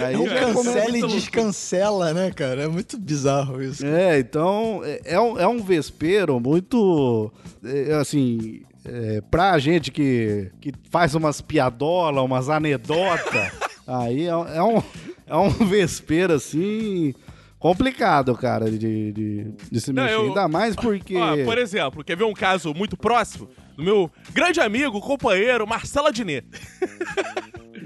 [0.04, 2.62] Aí É um cancela e descancela, né, cara?
[2.64, 3.84] É muito bizarro isso.
[3.84, 7.30] É, então é, é um, é um vespeiro muito.
[7.64, 8.62] é, assim.
[8.86, 13.50] É, pra gente que, que faz umas piadolas, umas anedotas,
[13.88, 14.82] aí é, um- é um,
[15.26, 17.14] é um vespeiro assim.
[17.64, 18.78] Complicado, cara, de,
[19.10, 20.16] de, de se Não, mexer.
[20.16, 21.16] eu- Ainda mais porque.
[21.16, 23.48] Ó, por exemplo, quer ver um caso muito próximo?
[23.74, 26.46] Do meu grande amigo, companheiro, Marcelo Adnet.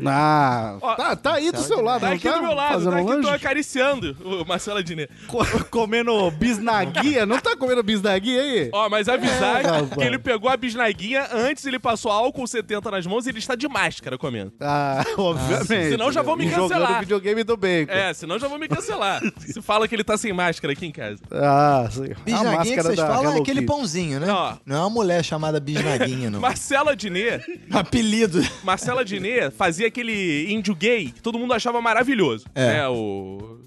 [0.07, 2.93] Ah, Ó, tá, tá aí do seu lado, Tá não aqui do meu lado, Fazendo
[2.93, 3.23] tá aqui, lanche?
[3.23, 5.11] tô acariciando o Marcelo Adnet.
[5.27, 7.27] Co- comendo bisnaguia?
[7.27, 8.71] não tá comendo bisnaguia aí?
[8.73, 9.89] Ó, mas avisar É, rapaz.
[9.95, 13.55] que ele pegou a bisnaguinha, antes ele passou álcool 70 nas mãos e ele está
[13.55, 14.53] de máscara comendo.
[14.61, 15.91] Ah, obviamente.
[15.91, 16.81] senão já vão me E cancelar.
[16.89, 17.93] Jogando videogame do bacon.
[17.93, 19.21] É, senão já vão me cancelar.
[19.39, 21.19] Se fala que ele tá sem máscara aqui em casa.
[21.33, 22.05] Ah, sim.
[22.13, 23.67] A Bisnaguinha que máscara vocês da falam é Hello aquele Kitty.
[23.73, 24.31] pãozinho, né?
[24.31, 24.55] Ó.
[24.65, 26.41] Não é uma mulher chamada Bisnaguinha, não.
[26.41, 28.43] Marcelo Adnet, Apelido.
[28.63, 32.47] Marcelo Adnet fazia aquele índio gay que todo mundo achava maravilhoso.
[32.55, 32.67] É.
[32.67, 33.59] Né, o...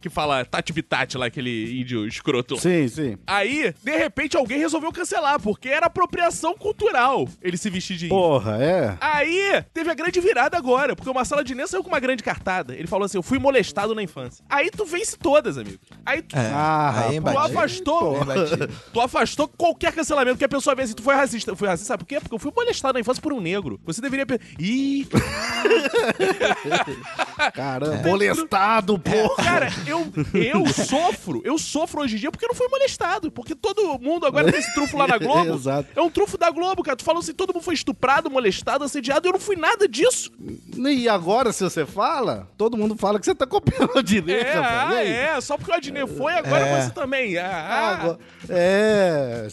[0.00, 2.56] Que fala Tati Bitati lá, aquele índio escroto.
[2.56, 3.16] Sim, sim.
[3.26, 8.16] Aí, de repente, alguém resolveu cancelar, porque era apropriação cultural ele se vestir de índio.
[8.16, 8.96] Porra, é.
[9.00, 12.74] Aí, teve a grande virada agora, porque o Marcelo Adnet saiu com uma grande cartada.
[12.76, 14.44] Ele falou assim, eu fui molestado na infância.
[14.48, 15.78] Aí tu vence todas, amigo.
[16.06, 16.50] Aí tu, É.
[16.54, 17.36] Ah, aí rapaz.
[17.36, 18.24] tu afastou...
[18.24, 18.68] Batido.
[18.92, 21.50] Tu afastou qualquer cancelamento que a pessoa vê assim, tu foi racista.
[21.50, 22.20] Eu fui racista, sabe por quê?
[22.20, 23.80] Porque eu fui molestado na infância por um negro.
[23.84, 24.26] Você deveria...
[24.58, 25.06] Ih,
[27.54, 29.44] Caramba, molestado, porra.
[29.44, 33.30] cara, eu, eu sofro, eu sofro hoje em dia porque eu não fui molestado.
[33.30, 35.54] Porque todo mundo agora tem esse trufo lá na Globo.
[35.54, 35.88] Exato.
[35.96, 36.96] É um trufo da Globo, cara.
[36.96, 40.30] Tu falou assim, todo mundo foi estuprado, molestado, assediado, e eu não fui nada disso.
[40.76, 44.54] E agora, se você fala, todo mundo fala que você tá copiando a direita, É,
[44.54, 44.92] rapaz.
[44.98, 46.80] Ah, é, só porque o Adnet foi, agora É.
[46.82, 47.36] você também.
[47.38, 48.18] Ah, Ah, agora-
[48.48, 49.48] É.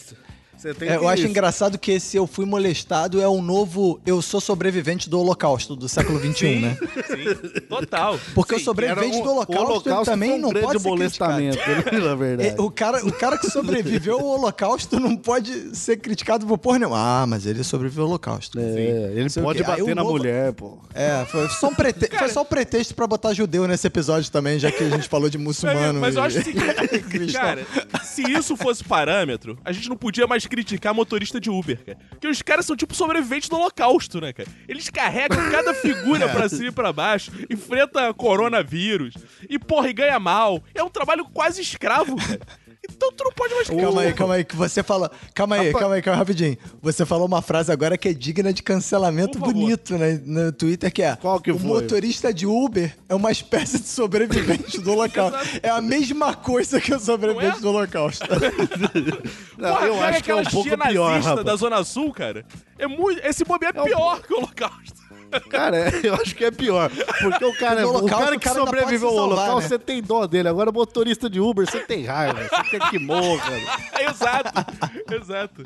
[0.56, 4.22] Você tem É, eu acho engraçado que esse Eu Fui Molestado é o novo Eu
[4.22, 6.78] Sou Sobrevivente do Holocausto do século XXI, Sim, né?
[7.06, 8.18] sim, total.
[8.34, 10.88] Porque o Sim, sobrevivente era um- do Holocausto, o Holocausto também um não pode ser
[10.88, 12.00] molestamento, criticado.
[12.08, 12.48] na verdade.
[12.50, 16.78] É, o, cara, o cara que sobreviveu ao Holocausto não pode ser criticado por porra
[16.78, 16.96] nenhuma.
[17.22, 18.58] Ah, mas ele sobreviveu ao Holocausto.
[18.58, 19.58] É, ele o pode.
[19.60, 20.78] Aí bater o na novo- mulher, pô.
[20.94, 22.08] É, foi só um, prete...
[22.16, 25.28] foi só um pretexto pra botar judeu nesse episódio também, já que a gente falou
[25.28, 26.00] de muçulmano.
[26.00, 27.66] Mas eu e- acho assim, que, cara,
[28.02, 30.55] se isso fosse parâmetro, a gente não podia mais criticar
[30.94, 31.98] motorista de Uber, cara.
[32.10, 34.48] Porque os caras são tipo sobreviventes do holocausto, né, cara?
[34.68, 39.14] Eles carregam cada figura pra cima e pra baixo, enfrenta coronavírus,
[39.48, 40.62] e porra, e ganha mal.
[40.74, 42.40] É um trabalho quase escravo, cara.
[42.96, 45.10] Então tu não pode mais Calma aí, calma aí, que você falou.
[45.34, 46.56] Calma aí, calma aí, calma aí, rapidinho.
[46.80, 49.52] Você falou uma frase agora que é digna de cancelamento Por favor.
[49.54, 51.68] bonito né, no Twitter, que é Qual que o foi?
[51.68, 55.38] motorista de Uber é uma espécie de sobrevivente do Holocausto.
[55.62, 57.60] é a mesma coisa que o sobrevivente é?
[57.60, 58.24] do Holocausto.
[59.58, 61.46] Não, Porra, eu pega acho que é um aquela pouco tia pior, nazista rapaz.
[61.46, 62.44] da Zona Sul, cara.
[62.78, 65.05] É muito, esse bobear é um pior que o holocausto.
[65.40, 66.90] Cara, é, eu acho que é pior.
[67.20, 69.62] Porque o cara, No o Holocausto, cara o que cara sobreviveu ao local, né?
[69.62, 70.48] você tem dó dele.
[70.48, 72.40] Agora, motorista de Uber, você tem raiva.
[72.48, 73.52] Você quer que morra.
[74.08, 74.64] exato,
[75.12, 75.64] exato.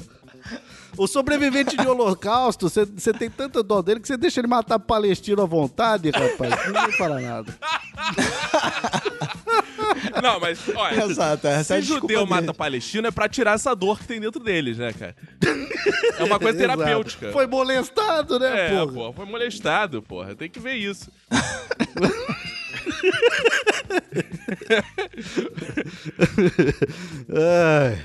[0.96, 5.42] O sobrevivente de holocausto, você, tem tanta dó dele que você deixa ele matar palestino
[5.42, 6.66] à vontade, rapaz.
[6.66, 7.54] Ninguém fala nada.
[10.22, 12.40] Não, mas, olha, Exato, essa é se desculpa judeu dele.
[12.40, 15.16] mata palestino é pra tirar essa dor que tem dentro deles, né, cara?
[16.18, 17.32] É uma coisa terapêutica.
[17.32, 18.92] Foi molestado, né, É, porra?
[18.92, 20.34] pô, foi molestado, porra.
[20.34, 21.10] Tem que ver isso.
[27.32, 27.98] Ai.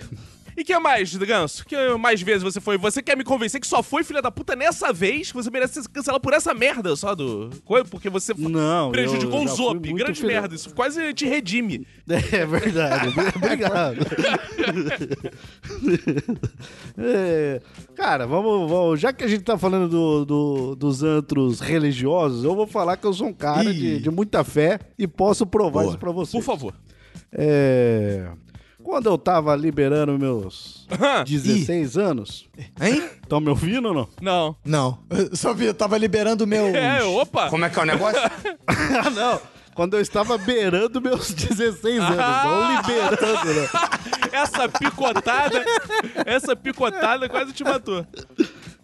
[0.58, 1.66] E que mais, Ganso?
[1.66, 2.78] Que mais vezes você foi?
[2.78, 5.89] Você quer me convencer que só foi filha da puta nessa vez você merece ser
[5.89, 7.49] cancelado por essa merda só do.
[7.89, 9.93] Porque você Não, prejudicou o Zop.
[9.93, 10.56] Grande filha- merda.
[10.56, 11.86] Isso quase te redime.
[12.32, 13.14] É verdade.
[13.36, 13.97] Obrigado.
[16.97, 17.62] É,
[17.95, 22.56] cara, vamos, vamos- Já que a gente tá falando do- do- dos antros religiosos, eu
[22.56, 25.89] vou falar que eu sou um cara de, de muita fé e posso provar Boa.
[25.91, 26.32] isso pra você.
[26.32, 26.74] Por favor.
[27.32, 28.30] É,
[28.86, 30.86] Quando eu tava liberando meus
[31.25, 32.47] 16 anos.
[32.79, 33.03] Hein?
[33.23, 34.09] Estão me ouvindo ou não?
[34.21, 34.55] Não.
[34.63, 34.99] Não.
[35.09, 36.71] Eu só vi, eu tava liberando meus.
[36.75, 37.49] É, opa.
[37.49, 38.21] Como é que é o negócio?
[38.67, 39.41] ah, não.
[39.73, 42.19] Quando eu estava beirando meus 16 anos.
[42.19, 42.43] Ah.
[42.45, 43.69] Não liberando, né?
[44.31, 45.65] Essa picotada,
[46.23, 48.05] essa picotada quase te matou.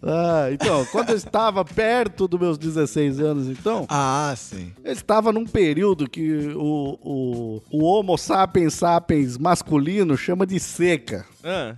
[0.04, 4.72] Ah, então, quando eu estava perto dos meus 16 anos, então, Ah, sim.
[4.84, 11.24] eu estava num período que o, o, o Homo sapiens sapiens masculino chama de seca.
[11.44, 11.76] Ah,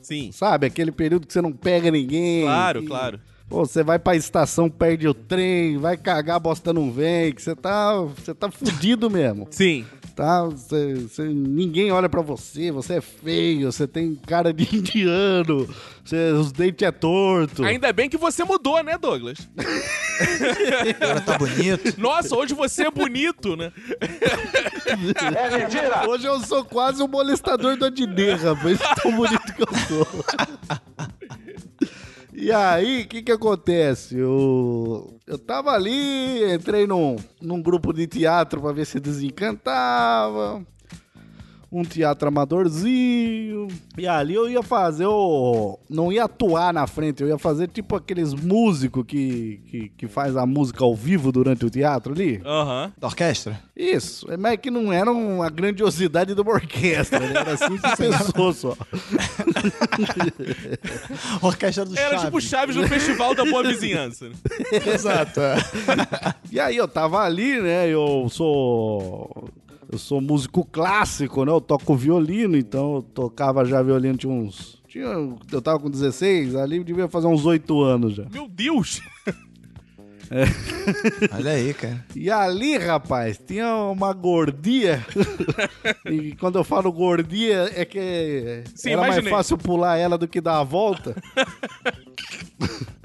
[0.00, 0.30] sim.
[0.32, 0.66] Sabe?
[0.66, 2.44] Aquele período que você não pega ninguém.
[2.44, 3.20] Claro, que, claro.
[3.48, 7.40] Pô, você vai pra estação, perde o trem, vai cagar, a bosta não vem, que
[7.42, 9.46] você tá, você tá fudido mesmo.
[9.50, 9.84] Sim.
[10.16, 10.44] Tá?
[10.44, 15.68] Você, você- ninguém olha pra você, você é feio, você tem cara de indiano,
[16.02, 17.62] você- os dentes é torto.
[17.62, 19.36] Ainda bem que você mudou, né, Douglas?
[21.02, 22.00] Agora tá bonito.
[22.00, 23.70] Nossa, hoje você é bonito, né?
[26.08, 28.78] Hoje eu sou quase um molestador do Adnet, rapaz.
[29.02, 30.06] Tão bonito que eu sou.
[32.46, 34.16] E aí, o que que acontece?
[34.16, 40.64] Eu, eu tava ali, entrei num, num grupo de teatro pra ver se desencantava.
[41.70, 43.68] Um teatro amadorzinho.
[43.98, 45.78] E ali eu ia fazer o.
[45.90, 50.36] Não ia atuar na frente, eu ia fazer tipo aqueles músicos que, que, que faz
[50.36, 52.40] a música ao vivo durante o teatro ali.
[52.44, 52.92] Aham.
[52.98, 53.60] Da orquestra?
[53.76, 57.32] Isso, é, mas é que não era uma grandiosidade de uma orquestra, né?
[57.34, 58.76] Era cinco pessoas só.
[61.42, 62.24] Orquestra do Era Chaves.
[62.24, 64.28] tipo Chaves no Festival da Boa Vizinhança.
[64.28, 64.34] né?
[64.94, 65.40] Exato.
[65.40, 65.56] é.
[66.50, 67.88] E aí eu tava ali, né?
[67.88, 69.48] Eu sou.
[69.90, 71.52] Eu sou músico clássico, né?
[71.52, 74.82] Eu toco violino, então eu tocava já violino tinha uns.
[74.88, 75.04] Tinha,
[75.52, 78.24] eu tava com 16, ali devia fazer uns 8 anos já.
[78.30, 79.00] Meu Deus!
[81.32, 82.04] Olha aí, cara.
[82.14, 85.04] E ali, rapaz, tinha uma gordia.
[86.10, 89.32] e quando eu falo gordia, é que Sim, era mais imaginei.
[89.32, 91.14] fácil pular ela do que dar a volta.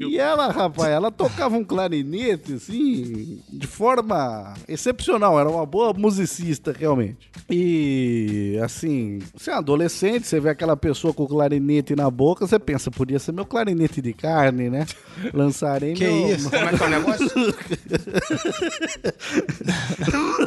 [0.00, 5.38] E ela, rapaz, ela tocava um clarinete, assim, de forma excepcional.
[5.38, 7.30] Era uma boa musicista, realmente.
[7.50, 12.58] E, assim, você é adolescente, você vê aquela pessoa com o clarinete na boca, você
[12.58, 14.86] pensa, podia ser meu clarinete de carne, né?
[15.34, 16.34] Lançarei Que meu...
[16.34, 16.50] isso?
[16.50, 17.30] Como é que é o negócio?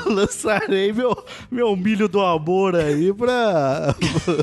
[0.14, 1.16] lançarei meu,
[1.52, 3.96] meu milho do amor aí pra,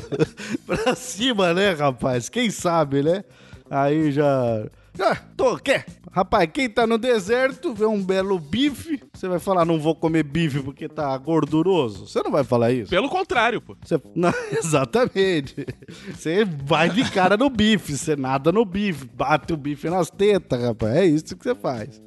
[0.65, 2.29] pra cima, né, rapaz?
[2.29, 3.23] Quem sabe, né?
[3.69, 4.65] Aí já.
[4.99, 5.85] Ah, tô, quer?
[6.11, 10.23] Rapaz, quem tá no deserto vê um belo bife, você vai falar, não vou comer
[10.23, 12.05] bife porque tá gorduroso?
[12.07, 12.89] Você não vai falar isso?
[12.89, 13.77] Pelo contrário, pô.
[13.83, 15.65] Você- não, exatamente.
[16.13, 20.61] Você vai de cara no bife, você nada no bife, bate o bife nas tetas,
[20.61, 20.95] rapaz.
[20.97, 22.01] É isso que você faz.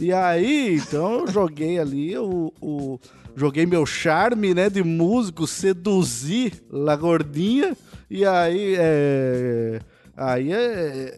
[0.00, 2.52] E aí, então, eu joguei ali o.
[2.60, 2.98] o-
[3.36, 7.76] joguei meu charme, né, de músico, seduzi La Gordinha.
[8.10, 9.78] E aí, é.
[10.16, 10.56] Aí, é,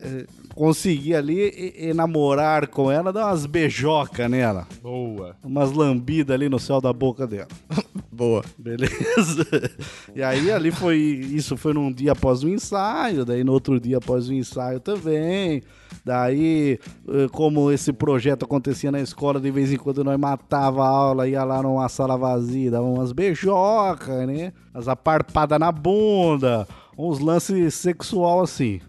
[0.02, 4.66] é, consegui ali e- enamorar com ela, dar umas beijocas nela.
[4.82, 5.36] Boa.
[5.44, 7.48] Umas lambidas ali no céu da boca dela.
[8.12, 8.44] Boa.
[8.58, 9.46] Beleza.
[10.14, 10.96] E aí ali foi.
[10.98, 15.62] Isso foi num dia após o ensaio, daí no outro dia após o ensaio também.
[16.04, 16.78] Daí,
[17.08, 21.28] eh, como esse projeto acontecia na escola, de vez em quando nós matava a aula,
[21.28, 24.52] ia lá numa sala vazia, dava umas beijocas, né?
[24.74, 26.66] As aparpadas na bunda,
[26.98, 28.80] uns lances sexual assim.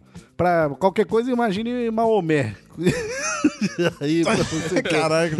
[0.41, 2.55] Pra qualquer coisa, imagine Maomé.
[4.01, 5.35] aí, pra você ter- Caraca,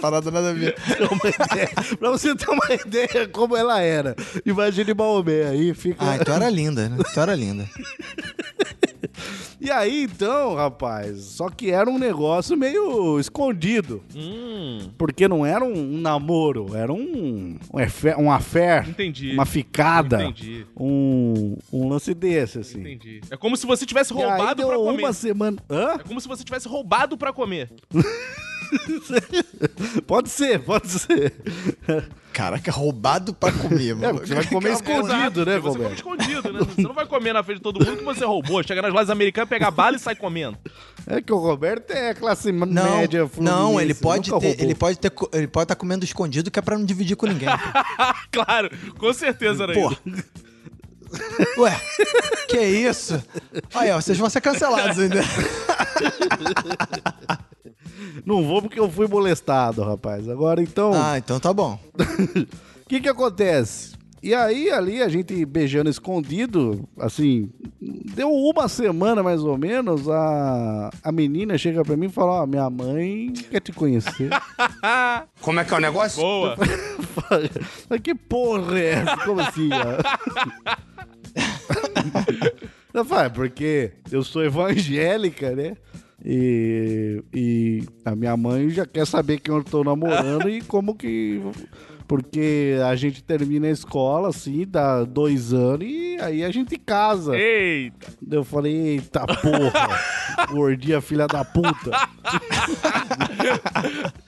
[0.00, 0.74] parada nada a ver.
[0.88, 4.16] ter uma ideia, pra você ter uma ideia como ela era.
[4.46, 6.02] Imagine Maomé aí, fica.
[6.02, 6.96] Ah, então era linda, né?
[6.98, 7.68] Então era linda.
[9.60, 14.02] E aí, então, rapaz, só que era um negócio meio escondido.
[14.14, 17.58] Hum, Porque não era um, namoro, era um.
[17.72, 19.32] Um affair, um affair entendi.
[19.32, 20.22] uma ficada.
[20.24, 20.66] Entendi.
[20.78, 22.80] Um, um lance desse, assim.
[22.80, 23.20] Entendi.
[23.30, 24.98] É como se você tivesse roubado pra comer.
[25.02, 25.58] uma semana.
[25.68, 25.94] Hã?
[25.94, 27.70] É como se você tivesse roubado pra comer.
[30.06, 31.32] Pode ser, pode ser.
[32.32, 34.20] Caraca, roubado pra comer, É, mano.
[34.20, 36.60] você vai comer escondido, né, Você come escondido, né?
[36.60, 38.62] Você não vai comer na frente de todo mundo que você roubou.
[38.62, 40.56] Chega nas lojas americanas, pega bala e sai comendo.
[41.06, 42.66] É que o Roberto é classe Não,
[42.98, 46.58] média fluminense, não, ele pode ter, ele pode ter, ele pode estar comendo escondido que
[46.58, 47.48] é pra não dividir com ninguém.
[48.30, 49.90] claro, com certeza Pô.
[49.90, 50.02] isso.
[51.58, 51.80] Ué,
[52.48, 53.22] que isso?
[53.74, 55.22] Olha, vocês vão ser cancelados ainda.
[58.24, 60.28] Não vou porque eu fui molestado, rapaz.
[60.28, 61.78] Agora, então, Ah, então tá bom.
[61.94, 62.46] o
[62.88, 63.96] que que acontece?
[64.20, 70.90] E aí, ali, a gente beijando escondido, assim, deu uma semana mais ou menos, a,
[71.04, 74.28] a menina chega pra mim e fala, ó, minha mãe quer te conhecer.
[75.40, 76.20] Como é que é o negócio?
[76.20, 76.56] Boa.
[78.02, 79.16] Que porra é essa?
[79.18, 79.68] Como assim?
[79.72, 79.98] ó?
[82.92, 85.76] Eu falei, porque eu sou evangélica, né?
[86.24, 91.40] E, e a minha mãe já quer saber quem eu tô namorando e como que.
[92.06, 97.36] Porque a gente termina a escola, assim, dá dois anos e aí a gente casa.
[97.36, 98.06] Eita.
[98.30, 101.90] Eu falei, eita porra, gordinha filha da puta.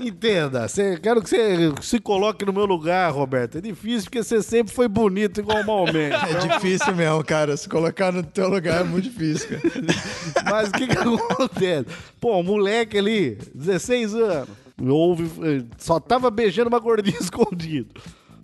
[0.00, 3.58] Entenda, cê, quero que você se coloque no meu lugar, Roberto.
[3.58, 6.10] É difícil porque você sempre foi bonito igual o Maomé.
[6.10, 7.56] É difícil mesmo, cara.
[7.56, 9.84] Se colocar no teu lugar é muito difícil, cara.
[10.50, 11.86] Mas o que que acontece?
[12.20, 14.48] Pô, um moleque ali, 16 anos,
[14.80, 18.00] ouve, eh, só tava beijando uma gordinha escondido.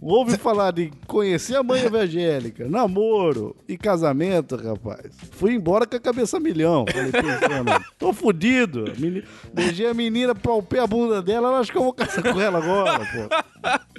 [0.06, 5.12] Ouve falar de conhecer a mãe evangélica, namoro e casamento, rapaz.
[5.32, 6.84] Fui embora com a cabeça milhão.
[6.92, 8.92] Falei, pensando, tô fudido.
[8.98, 9.24] Meni-
[9.54, 12.58] Beijei a menina, palpei a bunda dela, ela acha que eu vou casar com ela
[12.58, 13.93] agora, pô.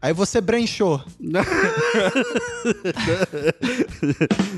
[0.00, 1.02] Aí você brenchou.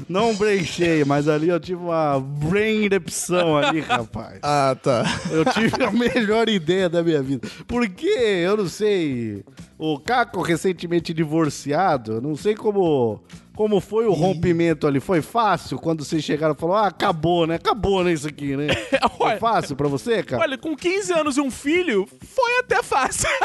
[0.06, 4.38] Não brechei, mas ali eu tive uma brain erupção ali, rapaz.
[4.42, 5.02] Ah, tá.
[5.30, 7.48] Eu tive a melhor ideia da minha vida.
[7.66, 9.42] Porque, eu não sei.
[9.78, 13.22] o Caco recentemente divorciado, não sei como
[13.60, 15.00] como foi o rompimento ali.
[15.00, 17.56] Foi fácil quando vocês chegaram e falaram, ah, acabou, né?
[17.56, 18.68] Acabou, né, isso aqui, né?
[19.18, 20.42] Foi Olha- fácil pra você, cara?
[20.42, 23.28] Olha, com 15 anos e um filho, foi até fácil.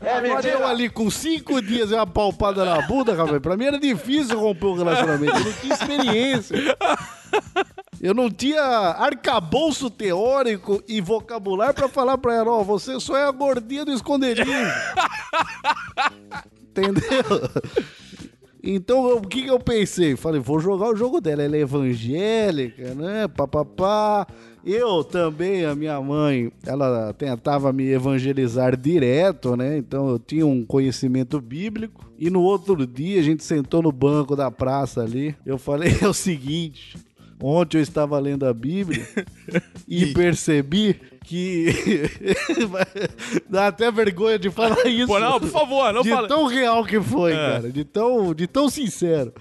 [0.00, 3.78] Agora eu ali com cinco dias e uma palpada na bunda, cara, pra mim era
[3.78, 5.36] difícil romper o relacionamento.
[5.36, 6.56] Eu não tinha experiência.
[8.00, 13.24] Eu não tinha arcabouço teórico e vocabulário pra falar pra ela, ó, você só é
[13.24, 14.50] a gordinha do esconderijo.
[16.80, 17.50] Entendeu?
[18.62, 20.16] Então, o que, que eu pensei?
[20.16, 21.42] Falei, vou jogar o jogo dela.
[21.42, 23.26] Ela é evangélica, né?
[23.26, 24.26] Papapá.
[24.62, 29.78] Eu também, a minha mãe, ela tentava me evangelizar direto, né?
[29.78, 32.04] Então eu tinha um conhecimento bíblico.
[32.18, 35.34] E no outro dia a gente sentou no banco da praça ali.
[35.46, 36.98] Eu falei: é o seguinte.
[37.42, 39.02] Ontem eu estava lendo a Bíblia
[39.88, 41.00] e percebi
[41.30, 41.66] que.
[43.48, 45.06] Dá até vergonha de falar isso.
[45.06, 46.26] Pô, não, por favor, não de fala.
[46.28, 47.36] tão real que foi, É.
[47.36, 47.70] cara.
[47.70, 49.32] De tão, de tão sincero.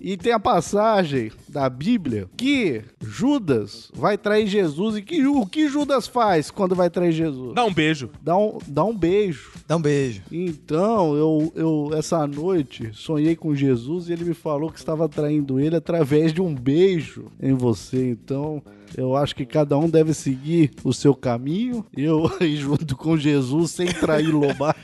[0.00, 4.96] E tem a passagem da Bíblia que Judas vai trair Jesus.
[4.96, 7.52] E que, o que Judas faz quando vai trair Jesus?
[7.54, 8.08] Dá um beijo.
[8.22, 9.50] Dá um, dá um beijo.
[9.66, 10.22] Dá um beijo.
[10.30, 15.58] Então, eu, eu essa noite sonhei com Jesus e ele me falou que estava traindo
[15.58, 18.10] ele através de um beijo em você.
[18.10, 18.62] Então,
[18.96, 21.84] eu acho que cada um deve seguir o seu caminho.
[21.96, 24.74] Eu aí junto com Jesus sem trair Lobas.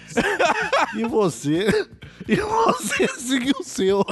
[0.96, 1.68] e você,
[2.28, 4.04] e você seguir o seu.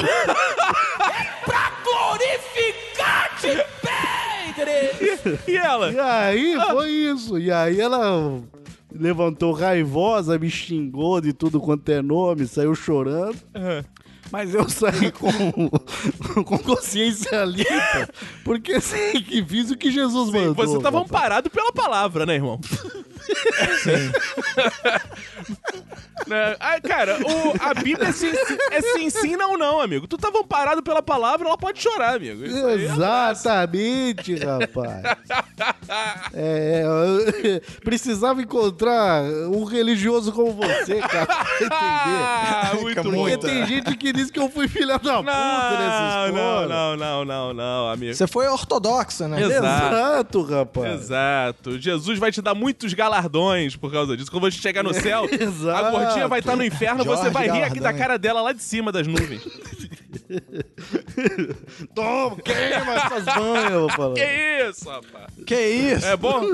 [1.84, 3.64] Glorificar-te,
[4.54, 5.38] Pedro!
[5.46, 5.92] E ela?
[5.92, 7.38] E aí foi isso.
[7.38, 8.40] E aí ela
[8.94, 13.36] levantou raivosa, me xingou de tudo quanto é nome, saiu chorando.
[14.32, 15.30] Mas eu saí com,
[16.42, 18.08] com consciência limpa,
[18.42, 20.54] porque sei que fiz o que Jesus mandou.
[20.54, 21.10] Você tava rapaz.
[21.10, 22.58] amparado pela palavra, né, irmão?
[26.26, 26.56] Né?
[26.60, 28.30] Ah, cara, o- a Bíblia é sim,
[28.70, 30.06] é sim, sim, não, não, amigo.
[30.06, 32.44] Tu tava amparado pela palavra, ela pode chorar, amigo.
[32.44, 35.02] Isso é Exatamente, rapaz.
[36.34, 41.68] É, eu precisava encontrar um religioso como você, cara, pra entender.
[41.68, 43.10] Ah, muito bom.
[43.10, 43.46] Porque muito.
[43.46, 46.32] tem gente que diz que eu fui filha da puta nessa Não, história.
[46.32, 48.14] não, não, não, não, não, amigo.
[48.14, 49.40] Você foi ortodoxo, né?
[49.42, 49.64] Exato.
[49.94, 50.92] Exato, rapaz.
[51.02, 51.78] Exato.
[51.78, 54.30] Jesus vai te dar muitos galardões por causa disso.
[54.30, 55.24] Quando você chegar no céu,
[55.74, 58.52] a gordinha vai estar no inferno, você Jorge vai rir aqui da cara dela lá
[58.52, 59.42] de cima das nuvens.
[61.94, 64.14] Toma, queima essas banhas, eu vou falar.
[64.14, 65.26] que isso, rapaz?
[65.46, 66.06] Que isso?
[66.06, 66.40] É bom?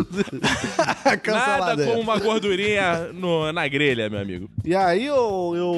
[0.79, 1.85] Nada Cancelado.
[1.85, 4.51] como uma gordurinha no- na grelha, meu amigo.
[4.65, 5.73] E aí eu, eu,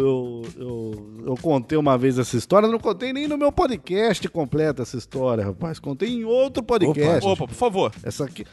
[0.00, 4.82] eu, eu, eu contei uma vez essa história, não contei nem no meu podcast completo
[4.82, 5.78] essa história, rapaz.
[5.78, 7.26] Contei em outro podcast.
[7.26, 7.92] Opa, por favor.
[8.02, 8.44] Essa aqui.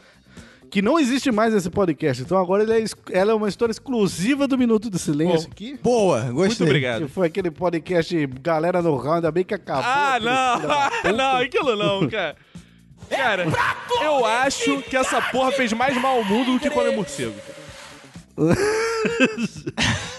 [0.74, 2.20] Que não existe mais esse podcast.
[2.20, 2.84] Então agora ele é,
[3.16, 5.52] ela é uma história exclusiva do Minuto do Silêncio Bom.
[5.52, 5.78] aqui.
[5.80, 6.56] Boa, Muito gostei.
[6.56, 7.08] Que obrigado.
[7.08, 9.84] foi aquele podcast Galera no Round, ainda bem que acabou.
[9.86, 11.14] Ah, não.
[11.16, 12.34] não, aquilo não, cara.
[13.08, 13.46] Cara,
[14.02, 17.34] eu acho que essa porra fez mais mal ao mundo do que comer morcego.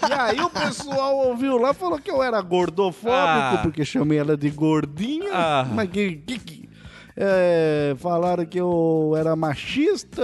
[0.07, 3.09] E aí o pessoal ouviu lá falou que eu era gordofóbico,
[3.57, 3.59] Ah.
[3.61, 5.31] porque chamei ela de gordinha.
[5.33, 5.67] Ah.
[5.69, 6.15] Mas que.
[6.25, 6.64] que, que-
[7.17, 10.21] é, falaram que eu era machista,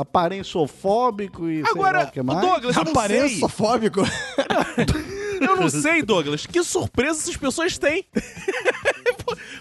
[0.00, 2.40] aparenciofóbico e sei lá Agora, o que mais.
[2.40, 3.02] Douglas, eu não sei.
[3.02, 4.00] Aparençofóbico.
[5.42, 6.46] Eu não sei, Douglas.
[6.46, 8.06] Que surpresa essas pessoas têm.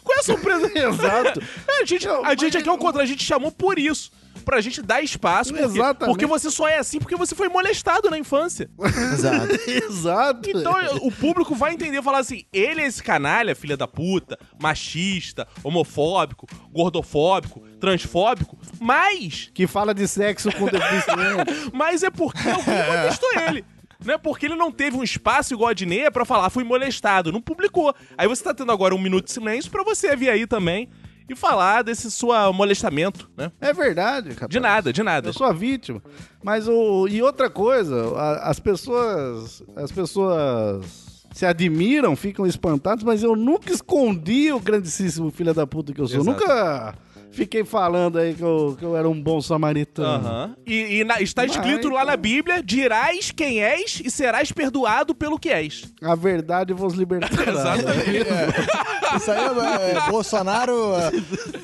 [0.04, 0.72] Qual é a surpresa?
[0.78, 1.42] Exato.
[1.82, 4.12] A gente, Não, a gente aqui ao contrário, a gente chamou por isso.
[4.44, 5.52] Pra gente dar espaço.
[5.52, 6.12] Porque, Exatamente.
[6.12, 8.70] porque você só é assim porque você foi molestado na infância.
[9.14, 9.60] Exato.
[9.70, 10.50] Exato.
[10.50, 14.38] Então o público vai entender e falar assim: ele é esse canalha, filha da puta,
[14.62, 19.50] machista, homofóbico, gordofóbico, transfóbico, mas.
[19.54, 21.72] Que fala de sexo com deficiente.
[21.74, 23.66] Mas é porque alguém molestou ele.
[24.04, 27.32] Não é porque ele não teve um espaço igual a Dineia pra falar, fui molestado.
[27.32, 27.94] Não publicou.
[28.18, 30.89] Aí você tá tendo agora um minuto de silêncio pra você vir aí também
[31.32, 33.51] e falar desse seu molestamento, né?
[33.61, 34.49] é verdade, rapaz.
[34.49, 35.29] De nada, de nada.
[35.29, 36.01] Eu sou a vítima.
[36.43, 37.07] Mas o.
[37.07, 39.63] E outra coisa, a- as pessoas.
[39.75, 40.86] As pessoas
[41.34, 46.07] se admiram, ficam espantados, mas eu nunca escondi o grandíssimo filho da puta que eu
[46.07, 46.19] sou.
[46.21, 46.39] Exato.
[46.39, 46.95] Nunca
[47.32, 50.27] fiquei falando aí que eu, que eu era um bom samaritano.
[50.27, 50.55] Aham.
[50.65, 54.51] E, e na- está escrito Mas, lá na então- Bíblia: dirás quem és e serás
[54.51, 55.86] perdoado pelo que és.
[56.01, 57.51] A verdade vos libertará.
[57.51, 58.27] Exatamente.
[58.27, 60.73] É, Isso aí é, é, Bolsonaro,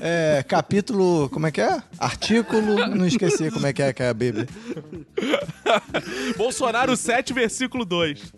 [0.01, 1.81] é, capítulo, como é que é?
[1.99, 4.47] Artículo, não esqueci como é que é que é a Bíblia.
[6.35, 8.33] Bolsonaro 7, versículo 2.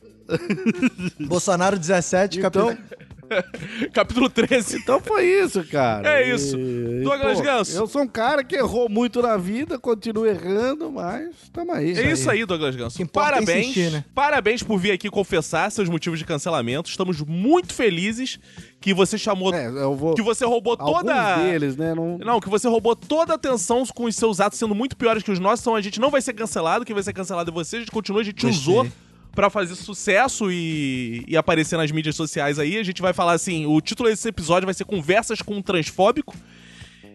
[1.28, 3.09] Bolsonaro 17, Então, capítulo...
[3.94, 4.78] Capítulo 13.
[4.78, 6.20] Então foi isso, cara.
[6.20, 6.58] É isso.
[7.04, 7.78] Douglas Ganso.
[7.78, 11.98] Eu sou um cara que errou muito na vida, continuo errando, mas tamo aí.
[11.98, 13.06] É isso aí, Douglas Ganso.
[13.08, 13.68] Parabéns.
[13.68, 14.04] insistir, né?
[14.14, 16.90] Parabéns por vir aqui confessar seus motivos de cancelamento.
[16.90, 18.40] Estamos muito felizes
[18.80, 19.54] que você chamou.
[19.54, 20.14] É, eu vou...
[20.14, 21.14] Que você roubou toda.
[21.14, 21.94] Alguns deles, né?
[21.94, 22.18] Não...
[22.18, 25.32] Não, que você roubou toda a atenção com os seus atos sendo muito piores que
[25.32, 27.78] os nossos, então a gente não vai ser cancelado, quem vai ser cancelado é você,
[27.78, 28.60] a gente continua, a gente Gostei.
[28.60, 28.88] usou
[29.34, 32.78] pra fazer sucesso e, e aparecer nas mídias sociais aí.
[32.78, 36.36] A gente vai falar assim, o título desse episódio vai ser Conversas com um Transfóbico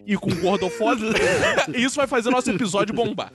[0.07, 1.13] e com um gordofóbico.
[1.75, 3.31] e isso vai fazer o nosso episódio bombar.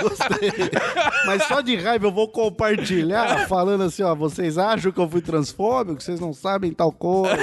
[0.00, 0.52] Gostei.
[1.26, 5.20] Mas só de raiva eu vou compartilhar falando assim, ó, vocês acham que eu fui
[5.20, 6.00] transfóbico?
[6.00, 7.36] Vocês não sabem tal coisa.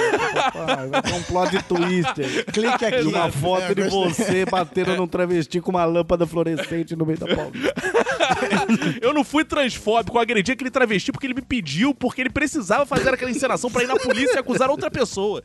[0.90, 2.46] Vai ter um plot twister.
[2.46, 3.02] Clique aqui.
[3.02, 7.20] E uma foto É, de você batendo num travesti com uma lâmpada fluorescente no meio
[7.20, 7.52] da palma.
[9.02, 12.86] Eu não fui transfóbico, eu agredi aquele travesti porque ele me pediu, porque ele precisava
[12.86, 15.44] fazer aquela encenação pra ir na polícia e acusar outra pessoa.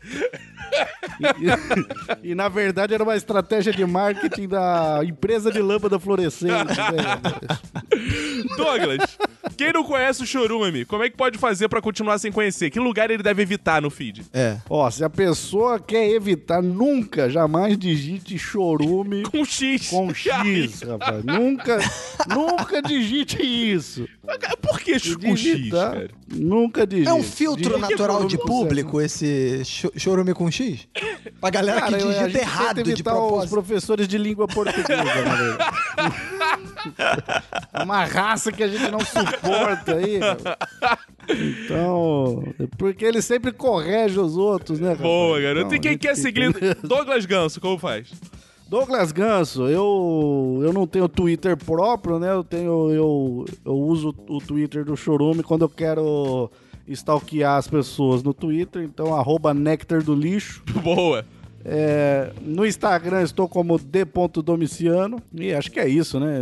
[2.23, 6.77] E, na verdade era uma estratégia de marketing da empresa de lâmpada fluorescente.
[6.77, 8.45] né?
[8.57, 9.19] Douglas,
[9.59, 12.71] quem não conhece o Chorume, como é que pode fazer pra continuar sem conhecer?
[12.71, 14.25] Que lugar ele deve evitar no feed?
[14.33, 14.57] É.
[14.71, 19.89] Ó, se a pessoa quer evitar, nunca, jamais digite chorume Com X.
[19.89, 21.25] com X, rapaz.
[21.25, 21.79] Nunca,
[22.29, 24.09] nunca digite isso.
[24.63, 26.09] Por que com X, cara?
[26.29, 27.09] Nunca digite.
[27.09, 30.87] É um filtro Digite natural de público esse cho- chorume com X?
[31.41, 33.51] Pra galera Cara, que digita errado de evitar os propósito.
[33.51, 35.59] professores de língua portuguesa.
[37.73, 39.48] É uma raça que a gente não suporta
[39.93, 40.19] aí.
[41.65, 42.43] Então,
[42.77, 44.95] porque ele sempre corrige os outros, né?
[44.95, 45.43] Boa, rapaz?
[45.43, 45.67] garoto.
[45.67, 48.11] Então, e quem quer tem seguir que- Douglas Ganso, como faz?
[48.69, 52.31] Douglas Ganso, eu, eu não tenho Twitter próprio, né?
[52.33, 56.51] Eu tenho eu, eu uso o Twitter do Chorume quando eu quero
[56.87, 60.63] stalkear as pessoas no Twitter, então arroba Nectar do Lixo.
[60.83, 61.25] Boa.
[61.65, 66.41] É, no Instagram estou como d.domiciano e acho que é isso, né?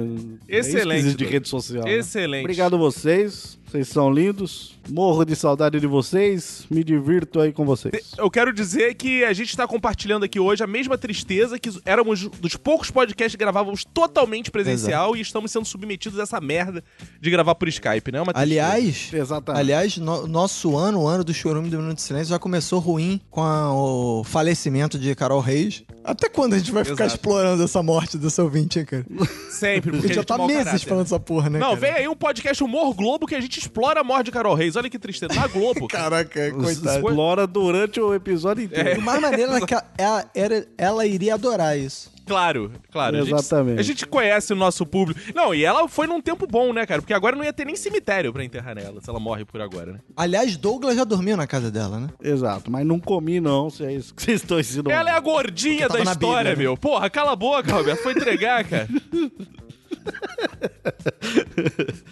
[0.48, 1.84] É isso Excelente, existe de rede social.
[1.84, 1.94] né?
[1.94, 2.42] Excelente.
[2.44, 4.74] Obrigado a vocês, vocês são lindos.
[4.88, 8.12] Morro de saudade de vocês, me divirto aí com vocês.
[8.16, 12.28] Eu quero dizer que a gente está compartilhando aqui hoje a mesma tristeza que éramos
[12.40, 16.84] dos poucos podcasts que gravávamos totalmente presencial e estamos sendo submetidos a essa merda
[17.20, 18.18] de gravar por Skype, né?
[18.18, 18.42] É uma tristeza.
[18.62, 19.60] Aliás, Exatamente.
[19.60, 23.20] aliás no- nosso ano, o ano do chorume do Minuto de Silêncio, já começou ruim
[23.28, 25.82] com a- o falecimento de Carol Reis.
[26.04, 27.16] Até quando a gente vai ficar Exato.
[27.16, 29.04] explorando essa morte dessa ouvinte, hein, cara?
[29.50, 30.88] sempre, A porque gente já tá meses caráter.
[30.88, 31.80] falando essa porra, né, Não, cara?
[31.80, 34.76] vem aí um podcast Humor Globo que a gente explora a morte de Carol Reis.
[34.76, 35.34] Olha que tristeza.
[35.34, 35.86] Na Globo.
[35.88, 36.96] Caraca, coitado.
[36.96, 39.00] Explora durante o episódio inteiro.
[39.00, 42.14] O mais maneiro é que ela, ela, ela iria adorar isso.
[42.26, 43.18] Claro, claro.
[43.18, 43.78] A gente- Exatamente.
[43.78, 45.20] A gente, conhece o nosso público.
[45.32, 47.00] Não, e ela foi num tempo bom, né, cara?
[47.00, 49.92] Porque agora não ia ter nem cemitério pra enterrar nela, se ela morre por agora,
[49.92, 49.98] né?
[50.16, 52.08] Aliás, Douglas já dormiu na casa dela, né?
[52.20, 54.90] Exato, mas não comi não, se é isso que vocês estão ensinando.
[54.90, 56.56] Ela é a gordinha da história, Bíblia, né?
[56.56, 56.76] meu.
[56.76, 58.02] Porra, cala a boca, Roberto.
[58.02, 58.88] Foi entregar, cara.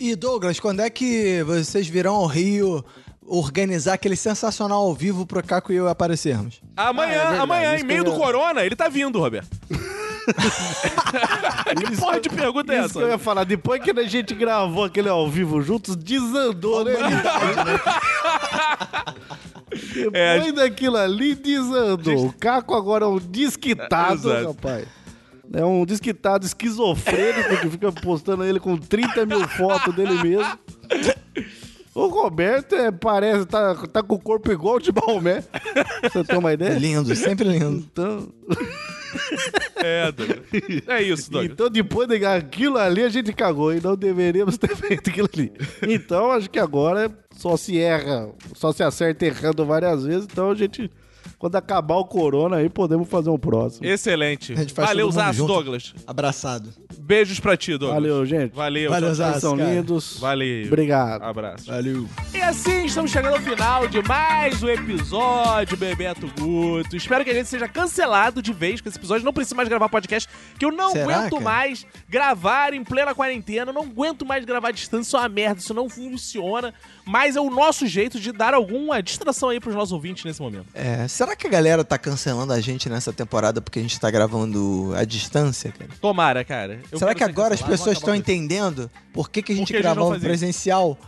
[0.01, 2.84] E Douglas, quando é que vocês virão ao Rio
[3.26, 6.61] organizar aquele sensacional ao vivo pro Caco e eu aparecermos?
[6.76, 9.49] Amanhã, Ah, é verdade, amanhã, isso em meio eu do corona, ele tá vindo, Roberto.
[11.76, 12.99] que porra de pergunta é Isso essa?
[12.99, 16.95] que eu ia falar, depois que a gente gravou aquele ao vivo juntos, desandou, né?
[19.95, 22.26] Depois É, daquilo ali, desandou.
[22.26, 24.49] O Caco agora é um desquitado, Exato.
[24.49, 24.86] rapaz.
[25.55, 30.59] É um desquitado esquizofrênico que fica postando ele com 30 mil fotos dele mesmo.
[31.94, 35.44] O Roberto é, parece, tá, tá com o corpo igual o de Maomé.
[36.02, 36.76] Você tem uma ideia?
[36.76, 37.86] Lindo, sempre lindo.
[37.92, 38.28] Então,
[39.76, 40.40] É, Douglas.
[40.88, 41.52] É isso, Douglas.
[41.52, 45.52] então, depois daquilo ali, a gente cagou e não deveríamos ter feito aquilo ali.
[45.82, 50.26] Então, acho que agora só se erra, só se acerta errando várias vezes.
[50.30, 50.90] Então, a gente,
[51.45, 53.86] quando acabar o corona aí, podemos fazer um próximo.
[53.86, 54.55] Excelente.
[54.55, 55.53] A gente faz Valeu, junto.
[55.53, 55.95] Douglas.
[56.07, 56.72] Abraçado.
[56.99, 58.03] Beijos pra ti, Douglas.
[58.03, 58.55] Valeu, gente.
[58.55, 58.90] Valeu.
[58.90, 59.14] Valeu.
[59.14, 59.70] Vocês são cara.
[59.70, 60.18] lindos.
[60.18, 60.66] Valeu.
[60.66, 61.22] Obrigado.
[61.22, 61.66] Abraço.
[61.66, 62.09] Valeu.
[62.32, 66.97] E assim estamos chegando ao final de mais um episódio Bebeto Guto.
[66.97, 69.22] Espero que a gente seja cancelado de vez com esse episódio.
[69.22, 70.26] Não preciso mais gravar podcast,
[70.59, 71.45] que eu não Será, aguento cara?
[71.45, 73.70] mais gravar em plena quarentena.
[73.70, 75.09] Não aguento mais gravar à distância.
[75.09, 76.72] Isso é uma merda, isso não funciona.
[77.05, 80.68] Mas é o nosso jeito de dar alguma distração aí pros nossos ouvintes nesse momento.
[80.72, 84.11] É, será que a galera tá cancelando a gente nessa temporada porque a gente tá
[84.11, 85.91] gravando à distância, cara?
[86.01, 86.80] Tomara, cara.
[86.91, 90.09] Eu será que agora as pessoas estão entendendo por que, que a gente a não
[90.11, 90.28] fazia?
[90.28, 90.99] presencial?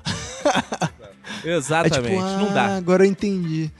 [1.44, 2.76] Exatamente, É tipo, não ah, dá.
[2.76, 3.70] agora eu entendi.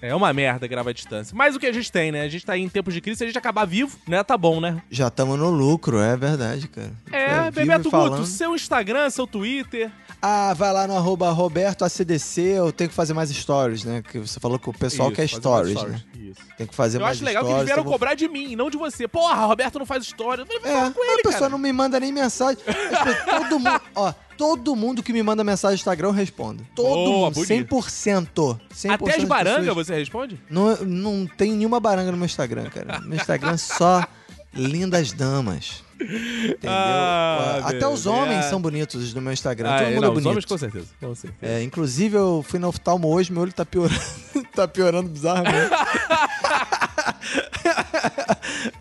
[0.00, 1.34] É uma merda gravar à distância.
[1.36, 2.22] Mas o que a gente tem, né?
[2.22, 4.22] A gente tá aí em tempos de crise, se a gente acabar vivo, né?
[4.22, 4.80] Tá bom, né?
[4.90, 6.92] Já estamos no lucro, é verdade, cara.
[7.10, 7.90] É, vivo Bebeto.
[7.90, 9.90] Guto, seu Instagram, seu Twitter.
[10.20, 14.02] Ah, vai lá no arroba Roberto ACDC, eu tenho que fazer mais stories, né?
[14.02, 16.02] Que você falou que o pessoal Isso, quer mais stories, né?
[16.16, 16.40] Isso.
[16.56, 17.66] Tem que fazer Eu mais acho legal que eles stories.
[17.66, 19.06] vieram então eu vou- cobrar de mim, não de você.
[19.06, 20.42] Porra, Roberto não faz história.
[20.42, 21.48] Eu falei, É, falar com ele, a pessoa cara.
[21.50, 22.58] não me manda nem mensagem.
[23.48, 26.66] Todo mundo, ó, todo mundo que me manda mensagem no Instagram eu respondo.
[26.74, 27.76] Todo Boa, mundo, bonito.
[27.76, 28.60] 100%.
[28.74, 30.40] 100% Até as barangas pessoas- você responde?
[30.50, 32.98] Não, não tem nenhuma baranga no meu Instagram, cara.
[33.00, 34.04] No Instagram só
[34.52, 35.84] lindas damas.
[36.00, 36.56] Entendeu?
[36.68, 38.50] Ah, Até meu os homens Deus.
[38.50, 39.70] são bonitos no meu Instagram.
[39.70, 40.30] Ah, Todo é, mundo não, é os bonito.
[40.30, 40.86] homens com certeza.
[41.00, 41.52] Com certeza.
[41.52, 44.00] É, inclusive, eu fui no oftalmo hoje, meu olho tá piorando.
[44.54, 45.70] tá piorando bizarramente.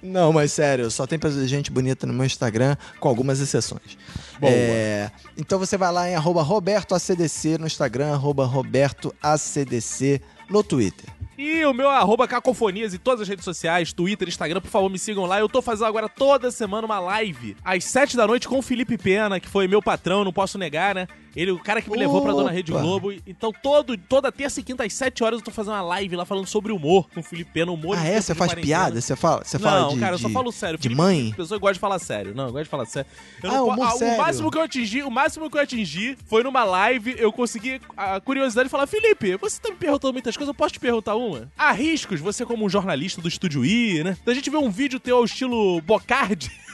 [0.02, 3.98] Não, mas sério, só tem gente bonita no meu Instagram, com algumas exceções.
[4.42, 11.10] É, então você vai lá em arroba RobertoACDC no Instagram, arroba RobertoACDC no Twitter.
[11.38, 14.98] E o meu arroba cacofonias em todas as redes sociais, Twitter, Instagram, por favor, me
[14.98, 15.40] sigam lá.
[15.40, 18.98] Eu tô fazendo agora toda semana uma live às sete da noite com o Felipe
[18.98, 21.08] Pena, que foi meu patrão, não posso negar, né?
[21.38, 22.82] Ele, o cara que me levou pra Dona Rede Opa.
[22.82, 23.14] Globo.
[23.28, 26.26] Então, todo, toda terça e quinta às sete horas eu tô fazendo uma live lá
[26.26, 28.20] falando sobre humor com o Felipe Pena, humor ah, é?
[28.20, 28.66] Você faz quarentena.
[28.66, 29.00] piada?
[29.00, 30.80] Você fala, você não, fala de, cara, eu só falo sério.
[30.80, 31.30] de mãe?
[31.30, 32.34] As pessoas gostam de falar sério.
[32.34, 33.08] Não, eu gosto de falar sério.
[33.44, 34.18] Eu Ah, não humor o sério.
[34.18, 38.20] máximo que eu atingi, o máximo que eu atingi foi numa live, eu consegui a
[38.20, 41.52] curiosidade de falar, Felipe, você tá me perguntando muitas coisas, eu posso te perguntar uma?
[41.56, 44.18] Há riscos, você como um jornalista do Estúdio I, né?
[44.26, 46.52] Da gente ver um vídeo teu ao estilo Bocardi.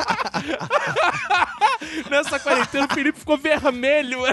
[2.10, 4.20] Nessa quarentena, o Felipe ficou vermelho.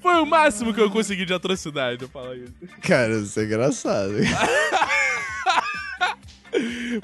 [0.00, 2.52] Foi o máximo que eu consegui de atrocidade, eu falar isso.
[2.82, 4.12] Cara, isso é engraçado.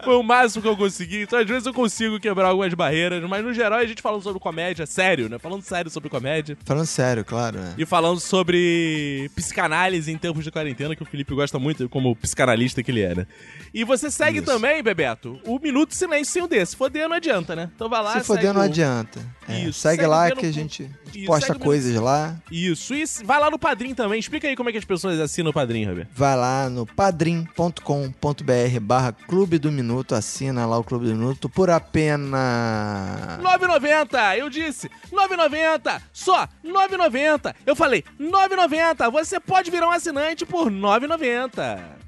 [0.04, 1.22] Foi o máximo que eu consegui.
[1.22, 4.38] Então, às vezes, eu consigo quebrar algumas barreiras, mas no geral a gente falando sobre
[4.40, 5.38] comédia, sério, né?
[5.38, 6.56] Falando sério sobre comédia.
[6.64, 7.74] Falando sério, claro, né?
[7.78, 12.82] E falando sobre psicanálise em tempos de quarentena, que o Felipe gosta muito, como psicanalista
[12.82, 13.26] que ele é, né?
[13.72, 14.46] E você segue Isso.
[14.46, 16.64] também, Bebeto, o Minuto Silêncio sem o D.
[16.66, 17.70] Se foder, não adianta, né?
[17.74, 19.20] Então vai lá, Se foder, não o- adianta.
[19.48, 22.36] É, Isso, segue, segue lá que a gente Isso, posta coisas lá.
[22.50, 22.94] Isso.
[22.94, 24.20] E vai lá no Padrim também.
[24.20, 26.10] Explica aí como é que as pessoas assinam o Padrim, Roberto.
[26.14, 27.80] Vai lá no padrim.com.br
[28.82, 32.38] barra Clube do Minuto, assina lá o Clube do Minuto por apenas...
[33.40, 34.36] 9,90!
[34.36, 36.02] Eu disse 9,90!
[36.12, 37.54] Só 9,90!
[37.64, 39.10] Eu falei 9,90!
[39.10, 41.98] Você pode virar um assinante por 9,90!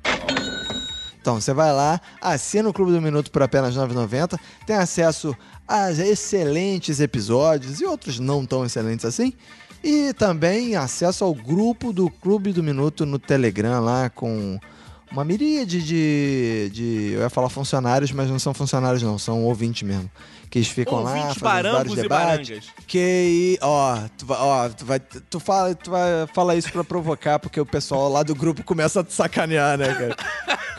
[1.20, 5.36] Então, você vai lá, assina o Clube do Minuto por apenas R$ 9,90, tem acesso
[5.70, 9.32] a excelentes episódios e outros não tão excelentes assim.
[9.84, 14.58] E também acesso ao grupo do Clube do Minuto no Telegram lá com
[15.12, 17.12] uma miríade de, de.
[17.14, 20.10] Eu ia falar funcionários, mas não são funcionários, não, são ouvintes mesmo.
[20.50, 22.68] Que eles ficam lá fazendo vários debates.
[22.84, 27.60] Que ó, tu ó, tu vai, tu fala, tu vai falar isso pra provocar, porque
[27.60, 30.16] o pessoal lá do grupo começa a te sacanear, né, cara?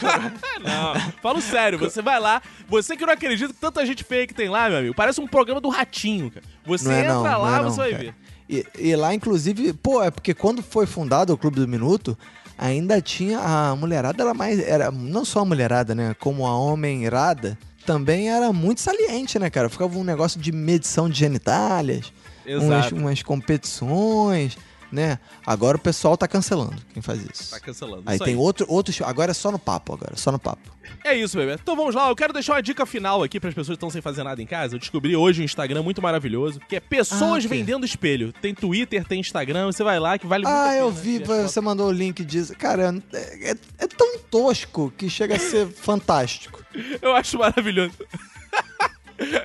[0.61, 4.33] Não, falo sério, você vai lá, você que não acredita que tanta gente feia que
[4.33, 6.45] tem lá, meu amigo, parece um programa do Ratinho, cara.
[6.65, 8.03] Você Não é entra não, não lá, é não, você vai cara.
[8.03, 8.15] ver.
[8.49, 12.17] E, e lá, inclusive, pô, é porque quando foi fundado o Clube do Minuto,
[12.57, 14.59] ainda tinha a mulherada, era mais.
[14.59, 16.15] Era, não só a mulherada, né?
[16.19, 17.57] Como a homem-irada,
[17.91, 19.67] também era muito saliente, né, cara?
[19.69, 22.13] Ficava um negócio de medição de genitálias,
[22.47, 24.57] umas, umas competições,
[24.91, 25.19] né?
[25.45, 27.51] Agora o pessoal tá cancelando quem faz isso.
[27.51, 28.03] Tá cancelando.
[28.05, 28.93] Aí isso tem outro, outro.
[28.93, 30.71] show- Agora é só no papo, agora, só no papo.
[31.03, 31.53] É isso, bebê.
[31.61, 33.89] Então vamos lá, eu quero deixar uma dica final aqui para as pessoas que estão
[33.89, 34.75] sem fazer nada em casa.
[34.75, 37.47] Eu descobri hoje um Instagram muito maravilhoso, que é pessoas Ah, o quê?
[37.47, 38.33] vendendo espelho.
[38.41, 41.87] Tem Twitter, tem Instagram, você vai lá que vale muito Ah, eu vi, você mandou
[41.87, 42.53] o link disso.
[42.57, 46.60] Cara, é, é- é tão tosco que chega a ser fantástico.
[47.01, 47.93] Eu acho maravilhoso.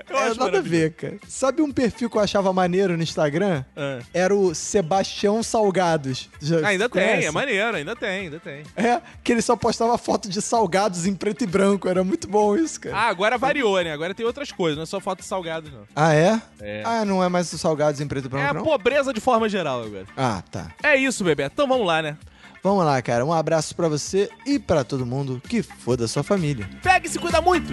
[0.08, 1.16] eu é, nada a ver, cara.
[1.28, 3.62] Sabe um perfil que eu achava maneiro no Instagram?
[3.76, 3.98] Ah.
[4.14, 6.30] Era o Sebastião Salgados.
[6.40, 7.26] Já Ah, ainda tem, conhece?
[7.26, 8.62] é maneiro, ainda tem, ainda tem.
[8.74, 11.88] É, que ele só postava foto de salgados em preto e branco.
[11.88, 12.96] Era muito bom isso, cara.
[12.96, 13.92] Ah, agora variou, né?
[13.92, 15.82] Agora tem outras coisas, não é só foto de salgados, não.
[15.94, 16.40] Ah, é?
[16.60, 16.82] É.
[16.84, 18.62] Ah, não é mais os salgados em preto e É branco, a não?
[18.64, 20.06] pobreza de forma geral agora.
[20.16, 20.70] Ah, tá.
[20.82, 21.44] É isso, bebê.
[21.44, 22.16] Então vamos lá, né?
[22.66, 23.24] Vamos lá, cara.
[23.24, 26.68] Um abraço pra você e pra todo mundo que foda sua família.
[26.82, 27.72] Pega e se cuida muito!